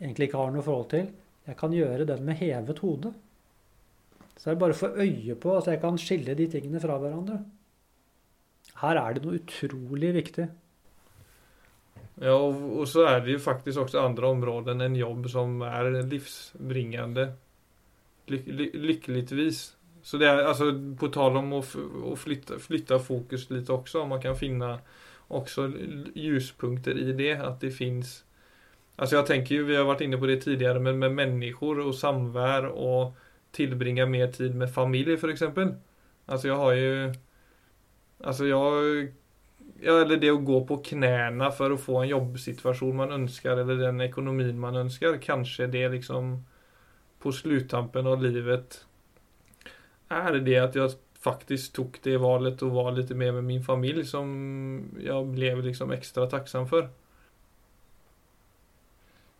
egentlig 0.00 0.30
ikke 0.30 0.40
har 0.40 0.54
noe 0.54 0.64
forhold 0.64 0.90
til, 0.92 1.10
jeg 1.48 1.58
kan 1.58 1.74
gjøre 1.74 2.06
den 2.08 2.22
med 2.24 2.38
hevet 2.38 2.78
hode. 2.84 3.12
Så 4.38 4.52
det 4.52 4.60
bare 4.60 4.76
å 4.76 4.80
få 4.80 4.92
øye 5.02 5.34
på, 5.36 5.56
at 5.58 5.68
jeg 5.68 5.80
kan 5.82 5.98
skille 6.00 6.36
de 6.38 6.46
tingene 6.48 6.80
fra 6.80 6.96
hverandre. 7.00 7.40
Her 8.80 9.00
er 9.00 9.16
det 9.16 9.24
noe 9.24 9.40
utrolig 9.40 10.14
viktig. 10.16 10.46
Ja, 12.20 12.36
og, 12.36 12.84
så 12.88 13.04
er 13.08 13.22
det 13.24 13.34
jo 13.34 13.42
faktisk 13.42 13.82
også 13.82 14.02
andre 14.04 14.30
områder 14.32 14.80
enn 14.84 14.96
jobb 14.96 15.28
som 15.32 15.60
er 15.64 15.90
livsbringende. 16.08 17.26
Lyk, 18.30 18.48
ly, 18.48 18.66
lykkeligvis. 18.76 19.62
Så 20.02 20.18
det 20.18 20.28
er 20.28 20.46
altså 20.46 20.70
på 20.98 21.08
tal 21.12 21.36
om 21.36 21.52
å, 21.52 21.60
å 22.10 22.16
flytta, 22.16 22.58
flytta 22.58 22.98
fokus 22.98 23.48
også, 23.50 24.02
om 24.02 24.14
man 24.14 24.22
kan 24.22 24.36
finne 24.36 24.78
også 25.28 25.68
ljuspunkter 26.14 26.98
i 26.98 27.12
det, 27.12 27.34
at 27.38 27.60
det 27.60 27.70
finns 27.76 28.24
Alltså 29.00 29.16
jag 29.16 29.26
tänker 29.26 29.54
ju, 29.54 29.64
vi 29.64 29.76
har 29.76 29.84
varit 29.84 30.00
inne 30.00 30.16
på 30.16 30.26
det 30.26 30.36
tidigare, 30.36 30.80
men 30.80 30.98
med 30.98 31.12
människor 31.12 31.80
och 31.80 31.94
samvär 31.94 32.66
och 32.66 33.16
tillbringa 33.50 34.06
mer 34.06 34.32
tid 34.32 34.54
med 34.54 34.74
familj 34.74 35.16
för 35.16 35.28
exempel. 35.28 35.74
Alltså 36.26 36.48
jag 36.48 36.56
har 36.56 36.72
ju 36.72 37.14
Alltså 38.18 38.46
jag 38.46 39.08
Ja, 39.82 40.00
eller 40.00 40.16
det 40.16 40.30
å 40.30 40.36
gå 40.36 40.66
på 40.66 40.76
knäna 40.76 41.50
för 41.50 41.70
att 41.70 41.80
få 41.80 41.98
en 41.98 42.08
jobbsituation 42.08 42.96
man 42.96 43.12
önskar 43.12 43.56
eller 43.56 43.76
den 43.76 44.00
ekonomin 44.00 44.60
man 44.60 44.76
önskar. 44.76 45.16
Kanske 45.22 45.66
det 45.66 45.88
liksom 45.88 46.44
på 47.18 47.32
sluttampen 47.32 48.06
av 48.06 48.22
livet 48.22 48.84
är 50.10 50.32
det 50.32 50.58
att 50.58 50.74
jag 50.74 50.90
faktiskt 51.20 51.74
tog 51.74 51.98
det 52.02 52.16
valet 52.16 52.62
och 52.62 52.70
var 52.70 52.92
lite 52.92 53.14
mer 53.14 53.32
med 53.32 53.44
min 53.44 53.64
familj 53.64 54.04
som 54.04 54.82
jag 55.04 55.26
blev 55.26 55.64
liksom 55.64 55.90
extra 55.90 56.26
tacksam 56.26 56.68
för. 56.68 56.88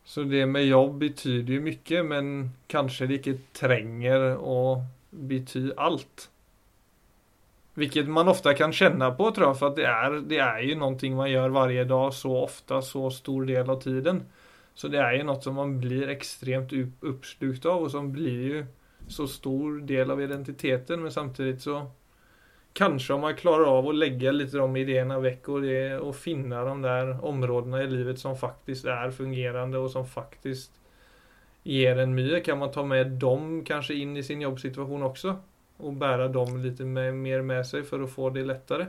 Så 0.03 0.23
det 0.23 0.45
med 0.45 0.65
jobb 0.65 0.97
betyder 0.97 1.53
ju 1.53 1.61
mycket 1.61 2.05
men 2.05 2.51
kanske 2.67 3.05
det 3.05 3.27
inte 3.27 3.37
tränger 3.53 4.19
att 4.31 4.83
bety 5.09 5.71
allt. 5.77 6.29
Vilket 7.73 8.07
man 8.07 8.27
ofta 8.27 8.53
kan 8.53 8.73
känna 8.73 9.11
på 9.11 9.31
tror 9.31 9.53
för 9.53 9.67
att 9.67 9.75
det 9.75 9.85
är, 9.85 10.11
det 10.11 10.37
är 10.37 10.59
ju 10.59 10.75
någonting 10.75 11.15
man 11.15 11.31
gör 11.31 11.49
varje 11.49 11.83
dag 11.83 12.13
så 12.13 12.37
ofta, 12.37 12.81
så 12.81 13.11
stor 13.11 13.45
del 13.45 13.69
av 13.69 13.81
tiden. 13.81 14.23
Så 14.73 14.87
det 14.87 14.99
är 14.99 15.13
ju 15.13 15.23
något 15.23 15.43
som 15.43 15.55
man 15.55 15.79
blir 15.79 16.09
extremt 16.09 16.71
oppslukt 17.01 17.65
av 17.65 17.81
och 17.81 17.91
som 17.91 18.11
blir 18.11 18.41
ju 18.41 18.65
så 19.11 19.27
stor 19.29 19.81
del 19.87 20.11
av 20.11 20.21
identiteten 20.23 21.01
men 21.03 21.13
samtidig 21.13 21.59
så 21.61 21.83
Kanskje 22.73 23.13
om 23.13 23.25
man 23.25 23.35
klarer 23.35 23.67
av 23.67 23.87
å 23.87 23.91
legge 23.91 24.31
litt 24.31 24.53
de 24.55 24.65
ideene 24.79 25.17
vekk 25.19 25.47
og, 25.51 25.65
det, 25.65 25.79
og 25.99 26.13
finne 26.15 26.61
de 26.63 26.75
der 26.85 27.09
områdene 27.27 27.81
i 27.83 27.89
livet 27.91 28.21
som 28.21 28.37
faktisk 28.39 28.87
er 28.87 29.11
fungerende, 29.11 29.75
og 29.75 29.91
som 29.91 30.05
faktisk 30.07 30.77
gir 31.67 31.99
en 31.99 32.15
mye 32.15 32.39
kan 32.45 32.61
man 32.61 32.71
ta 32.71 32.85
med 32.87 33.17
dem 33.21 33.59
kanskje 33.67 33.99
inn 33.99 34.15
i 34.15 34.23
sin 34.23 34.45
jobbsituasjon 34.45 35.03
også? 35.09 35.35
Og 35.81 35.99
bære 35.99 36.29
dem 36.31 36.61
litt 36.63 36.79
mer 36.87 37.43
med 37.43 37.67
seg 37.67 37.83
for 37.89 38.05
å 38.05 38.09
få 38.09 38.31
det 38.31 38.45
lettere? 38.47 38.87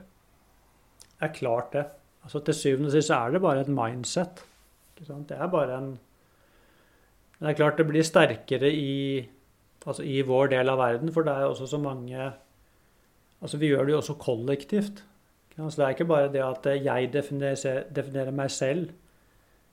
Det 1.19 1.27
er 1.27 1.35
klart 1.35 1.75
det. 1.75 1.85
Altså 2.23 2.39
Til 2.47 2.55
syvende 2.55 2.91
og 2.93 2.95
sist 2.95 3.11
er 3.15 3.35
det 3.35 3.43
bare 3.43 3.65
et 3.65 3.73
mindset. 3.73 4.45
Det 4.99 5.35
er 5.35 5.51
bare 5.51 5.79
en 5.81 5.93
Men 7.39 7.49
det 7.49 7.51
er 7.51 7.59
klart 7.59 7.81
det 7.81 7.89
blir 7.89 8.05
sterkere 8.07 8.69
i, 8.71 9.27
altså 9.87 10.05
i 10.07 10.21
vår 10.27 10.53
del 10.53 10.71
av 10.71 10.81
verden, 10.81 11.13
for 11.15 11.27
det 11.27 11.35
er 11.35 11.49
også 11.49 11.71
så 11.75 11.81
mange 11.83 12.33
Altså 13.43 13.59
Vi 13.59 13.73
gjør 13.73 13.89
det 13.89 13.91
jo 13.91 13.99
også 13.99 14.15
kollektivt. 14.23 15.01
Ikke? 15.51 15.65
Så 15.67 15.81
det 15.81 15.85
er 15.85 15.95
ikke 15.97 16.05
bare 16.07 16.29
det 16.31 16.43
at 16.47 16.67
jeg 16.79 17.09
definerer, 17.11 17.89
definerer 17.91 18.31
meg 18.31 18.53
selv 18.55 18.93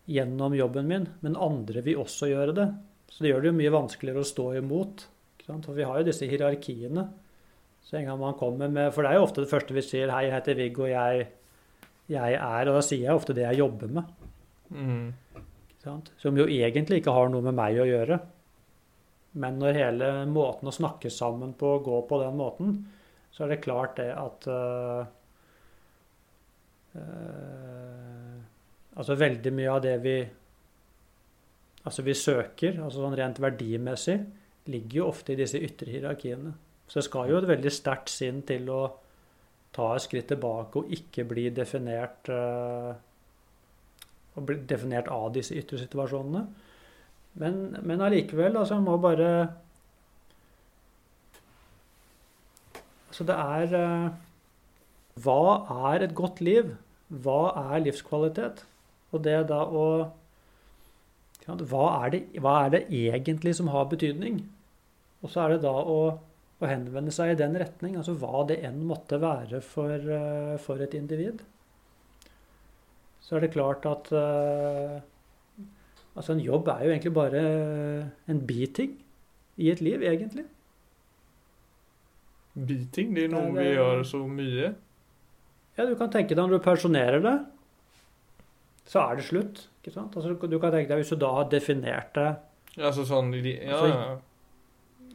gjennom 0.09 0.55
jobben 0.57 0.87
min, 0.89 1.05
men 1.21 1.37
andre 1.37 1.83
vil 1.85 2.01
også 2.01 2.31
gjøre 2.31 2.55
det. 2.57 2.65
Så 3.09 3.21
det 3.21 3.29
gjør 3.29 3.43
det 3.43 3.51
jo 3.51 3.57
mye 3.59 3.73
vanskeligere 3.73 4.23
å 4.25 4.29
stå 4.29 4.47
imot. 4.57 5.05
For 5.45 5.77
vi 5.77 5.85
har 5.85 5.99
jo 6.01 6.07
disse 6.09 6.25
hierarkiene. 6.29 7.05
Så 7.85 7.97
en 7.97 8.09
gang 8.09 8.19
man 8.21 8.35
kommer 8.37 8.69
med 8.69 8.91
For 8.93 9.01
det 9.01 9.11
er 9.11 9.17
jo 9.17 9.25
ofte 9.25 9.41
det 9.41 9.49
første 9.49 9.73
vi 9.73 9.81
sier 9.81 10.11
'Hei, 10.11 10.25
jeg 10.25 10.33
heter 10.33 10.57
Viggo, 10.57 10.85
jeg, 10.85 11.27
jeg 12.09 12.33
er' 12.33 12.67
Og 12.69 12.75
da 12.75 12.81
sier 12.81 13.05
jeg 13.05 13.15
ofte 13.15 13.33
det 13.33 13.45
jeg 13.45 13.57
jobber 13.57 13.87
med. 13.87 14.03
Mm. 14.69 15.13
Som 16.17 16.37
jo 16.37 16.45
egentlig 16.45 16.99
ikke 16.99 17.13
har 17.13 17.29
noe 17.29 17.41
med 17.41 17.55
meg 17.55 17.79
å 17.79 17.87
gjøre. 17.87 18.19
Men 19.37 19.59
når 19.61 19.77
hele 19.77 20.09
måten 20.29 20.69
å 20.69 20.73
snakke 20.73 21.11
sammen 21.13 21.53
på 21.57 21.75
går 21.85 22.05
på 22.09 22.19
den 22.23 22.37
måten, 22.39 22.77
så 23.29 23.45
er 23.45 23.53
det 23.53 23.63
klart 23.65 23.97
det 24.01 24.09
at 24.17 24.49
uh, 24.49 25.05
Altså 28.99 29.15
veldig 29.15 29.51
mye 29.55 29.71
av 29.71 29.83
det 29.85 29.93
vi 30.03 30.13
altså 31.85 32.03
vi 32.03 32.15
søker, 32.17 32.79
altså 32.83 33.03
sånn 33.05 33.15
rent 33.15 33.37
verdimessig, 33.39 34.17
ligger 34.73 34.97
jo 34.97 35.05
ofte 35.07 35.31
i 35.33 35.37
disse 35.39 35.61
ytre 35.63 35.93
hierarkiene. 35.93 36.51
Så 36.89 36.99
det 36.99 37.05
skal 37.05 37.29
jo 37.29 37.37
et 37.39 37.47
veldig 37.47 37.71
sterkt 37.71 38.11
sinn 38.11 38.41
til 38.49 38.67
å 38.73 38.81
ta 39.71 39.91
et 39.93 40.03
skritt 40.03 40.27
tilbake 40.33 40.81
og 40.81 40.91
ikke 40.97 41.23
bli 41.29 41.45
definert 41.55 42.27
uh, 42.33 42.91
bli 44.39 44.57
definert 44.67 45.09
av 45.13 45.29
disse 45.35 45.55
ytre 45.57 45.79
situasjonene. 45.81 46.43
Men, 47.33 47.77
men 47.85 48.01
allikevel, 48.01 48.57
altså, 48.57 48.75
jeg 48.75 48.85
må 48.85 48.97
bare 48.97 49.31
Altså, 53.09 53.25
det 53.25 53.35
er 53.35 53.75
eh, 53.79 54.09
Hva 55.23 55.41
er 55.91 56.05
et 56.05 56.15
godt 56.15 56.41
liv? 56.45 56.75
Hva 57.09 57.41
er 57.73 57.83
livskvalitet? 57.83 58.63
Og 59.11 59.23
det 59.25 59.41
da 59.49 59.63
å 59.65 59.85
ja, 61.47 61.55
hva, 61.55 61.85
er 62.05 62.11
det, 62.13 62.19
hva 62.37 62.55
er 62.65 62.73
det 62.75 62.81
egentlig 62.93 63.55
som 63.57 63.71
har 63.73 63.87
betydning? 63.89 64.43
Og 65.23 65.31
så 65.33 65.41
er 65.41 65.55
det 65.55 65.63
da 65.63 65.71
å, 65.73 66.01
å 66.61 66.69
henvende 66.69 67.11
seg 67.15 67.33
i 67.33 67.39
den 67.39 67.57
retning, 67.57 67.95
altså 67.97 68.13
hva 68.21 68.43
det 68.47 68.59
enn 68.67 68.83
måtte 68.85 69.17
være 69.23 69.63
for, 69.65 69.95
eh, 69.97 70.59
for 70.61 70.85
et 70.85 70.93
individ 70.99 71.41
så 73.29 73.37
er 73.37 73.45
det 73.45 73.53
klart 73.53 73.83
at 73.85 74.07
eh, 74.17 74.93
Altså, 76.17 76.33
en 76.33 76.41
jobb 76.43 76.67
er 76.73 76.85
jo 76.85 76.91
egentlig 76.93 77.13
bare 77.15 77.41
en 78.27 78.39
biting 78.47 78.95
i 79.59 79.69
et 79.71 79.81
liv, 79.83 80.01
egentlig. 80.03 80.45
Beating, 82.59 83.13
det 83.15 83.27
er 83.27 83.31
noe 83.31 83.51
det 83.53 83.55
vi 83.61 83.63
det- 83.69 83.77
gör 83.77 84.03
så 84.03 84.21
mye. 84.27 84.75
Ja, 85.77 85.85
du 85.85 85.95
kan 85.95 86.09
tenke 86.11 86.29
deg 86.35 86.37
når 86.43 86.57
du 86.57 86.59
pensjonerer 86.59 87.21
deg, 87.23 87.45
så 88.85 88.99
er 89.11 89.15
det 89.15 89.25
slutt. 89.25 89.67
ikke 89.79 89.93
sant? 89.93 90.15
Altså, 90.15 90.33
du 90.49 90.59
kan 90.59 90.71
tenke 90.71 90.89
deg 90.89 90.97
Hvis 90.97 91.09
du 91.09 91.15
da 91.15 91.31
har 91.31 91.45
definert 91.49 92.13
det 92.13 92.35
Ja, 92.75 92.91
så 92.91 93.05
sånn 93.05 93.31
Ja, 93.33 93.71
Alltså, 93.71 93.87
ja. 93.87 94.17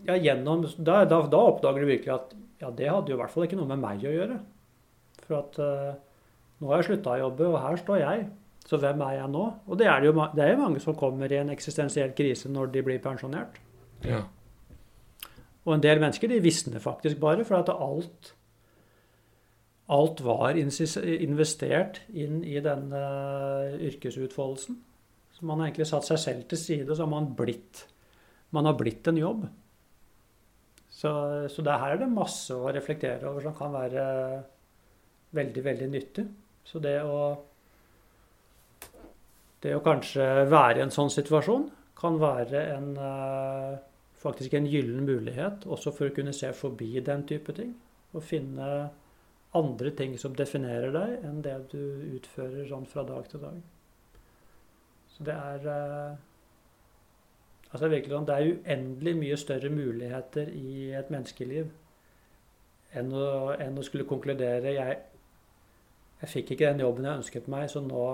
ja, 0.07 0.15
gjennom, 0.15 0.63
da, 0.83 1.05
da, 1.05 1.21
da 1.27 1.37
oppdager 1.37 1.81
du 1.81 1.87
virkelig 1.87 2.15
at 2.15 2.35
ja, 2.61 2.71
det 2.71 2.89
hadde 2.89 3.09
jo 3.11 3.17
i 3.17 3.21
hvert 3.21 3.31
fall 3.31 3.45
ikke 3.45 3.57
noe 3.57 3.67
med 3.67 3.79
meg 3.79 3.99
å 4.01 4.15
gjøre. 4.15 4.39
For 5.27 5.35
at 5.39 5.59
uh, 5.59 5.95
nå 6.61 6.69
har 6.69 6.81
jeg 6.83 6.97
slutta 6.97 7.11
å 7.11 7.19
jobbe, 7.19 7.47
og 7.51 7.61
her 7.61 7.77
står 7.77 7.99
jeg. 7.99 8.31
Så 8.65 8.79
hvem 8.81 9.03
er 9.05 9.19
jeg 9.19 9.29
nå? 9.29 9.43
Og 9.69 9.79
det 9.79 9.87
er 9.91 10.01
det 10.01 10.09
jo 10.09 10.15
det 10.35 10.45
er 10.45 10.55
jo 10.55 10.63
mange 10.63 10.81
som 10.81 10.97
kommer 10.97 11.33
i 11.33 11.37
en 11.37 11.53
eksistensiell 11.53 12.15
krise 12.17 12.49
når 12.49 12.73
de 12.73 12.83
blir 12.87 13.03
pensjonert. 13.05 13.61
ja. 14.05 14.25
Og 15.65 15.75
en 15.75 15.81
del 15.81 15.97
mennesker 15.97 16.29
de 16.29 16.43
visner 16.45 16.81
faktisk 16.81 17.17
bare, 17.21 17.45
for 17.45 17.57
at 17.57 17.71
alt 17.73 18.35
Alt 19.93 20.23
var 20.25 20.57
investert 20.57 21.99
inn 22.09 22.39
i 22.45 22.57
denne 22.65 23.01
yrkesutfoldelsen. 23.85 24.79
Så 25.37 25.45
man 25.45 25.61
har 25.61 25.69
egentlig 25.69 25.91
satt 25.91 26.07
seg 26.09 26.21
selv 26.23 26.47
til 26.49 26.61
side, 26.61 26.87
og 26.89 26.97
så 26.97 27.05
har 27.05 27.11
man 27.13 27.35
blitt 27.37 27.87
Man 28.55 28.65
har 28.65 28.77
blitt 28.79 29.09
en 29.11 29.19
jobb. 29.19 29.45
Så, 30.89 31.11
så 31.51 31.63
det 31.67 31.75
her 31.81 31.97
er 31.97 31.99
det 31.99 32.09
masse 32.09 32.55
å 32.55 32.71
reflektere 32.73 33.27
over 33.27 33.43
som 33.43 33.57
kan 33.59 33.73
være 33.75 34.05
veldig, 35.35 35.65
veldig 35.65 35.89
nyttig. 35.91 36.25
Så 36.65 36.79
det 36.79 37.01
å 37.03 37.35
Det 39.65 39.73
å 39.73 39.81
kanskje 39.85 40.25
være 40.53 40.77
i 40.77 40.85
en 40.85 40.93
sånn 40.93 41.13
situasjon 41.13 41.71
kan 41.97 42.19
være 42.21 42.61
en 42.75 42.91
eh, 43.01 43.77
faktisk 44.21 44.59
en 44.59 44.69
gyllen 44.69 45.07
mulighet 45.09 45.65
også 45.65 45.93
for 45.97 46.11
å 46.11 46.17
kunne 46.17 46.35
se 46.37 46.51
forbi 46.53 46.91
den 47.05 47.25
type 47.29 47.55
ting. 47.57 47.71
Og 48.13 48.27
finne 48.29 48.67
andre 49.57 49.93
ting 49.97 50.19
som 50.21 50.35
definerer 50.37 50.93
deg, 50.93 51.15
enn 51.25 51.41
det 51.47 51.55
du 51.73 51.81
utfører 52.19 52.69
sånn 52.69 52.85
fra 52.91 53.07
dag 53.09 53.25
til 53.31 53.41
dag. 53.47 53.57
Så 55.15 55.27
det 55.31 55.41
er 55.41 55.69
eh, 55.79 56.23
Altså 57.75 57.89
virkelig 57.91 58.15
sånn, 58.15 58.27
Det 58.29 58.35
er 58.35 58.53
uendelig 58.53 59.13
mye 59.19 59.37
større 59.41 59.71
muligheter 59.75 60.51
i 60.55 60.93
et 60.95 61.09
menneskeliv 61.11 61.73
enn 62.95 63.09
å, 63.11 63.25
enn 63.59 63.81
å 63.81 63.83
skulle 63.83 64.07
konkludere 64.07 64.77
jeg, 64.77 65.01
jeg 66.21 66.31
fikk 66.31 66.53
ikke 66.55 66.69
den 66.69 66.85
jobben 66.85 67.09
jeg 67.09 67.19
ønsket 67.19 67.49
meg, 67.51 67.67
så 67.73 67.83
nå, 67.83 68.05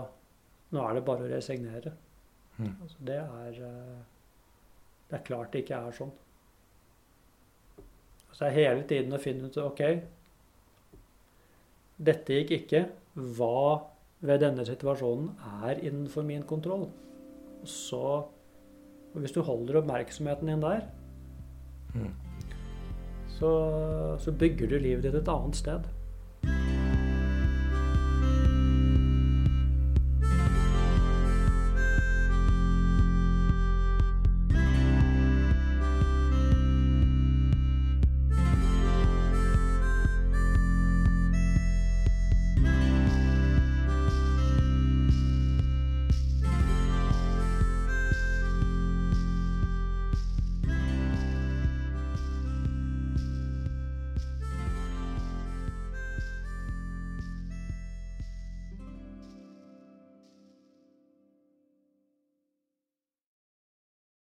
nå 0.71 0.83
er 0.87 0.95
det 0.99 1.05
bare 1.07 1.27
å 1.27 1.31
resignere. 1.31 1.93
Mm. 2.59 2.75
Altså, 2.83 2.97
det 3.09 3.17
er 3.19 3.61
eh, 3.67 4.01
Det 5.11 5.19
er 5.19 5.25
klart 5.27 5.53
det 5.53 5.65
ikke 5.65 5.79
er 5.89 5.95
sånn. 5.97 6.11
Så 8.33 8.45
er 8.47 8.55
hele 8.55 8.83
tiden 8.87 9.13
å 9.13 9.19
finne 9.21 9.49
ut 9.51 9.57
OK, 9.59 9.81
dette 12.01 12.37
gikk 12.39 12.53
ikke. 12.61 12.85
Hva 13.37 13.81
ved 14.25 14.41
denne 14.45 14.65
situasjonen 14.69 15.33
er 15.65 15.81
innenfor 15.83 16.23
min 16.25 16.45
kontroll? 16.49 16.87
Så 17.65 18.27
Hvis 19.13 19.33
du 19.35 19.41
holder 19.43 19.81
oppmerksomheten 19.81 20.47
din 20.47 20.61
der, 20.63 20.85
Mm. 21.95 22.13
så, 23.27 23.49
så 24.23 24.31
bygger 24.31 24.69
du 24.71 24.79
livet 24.79 25.03
ditt 25.03 25.15
et 25.19 25.29
annet 25.29 25.57
sted. 25.59 25.89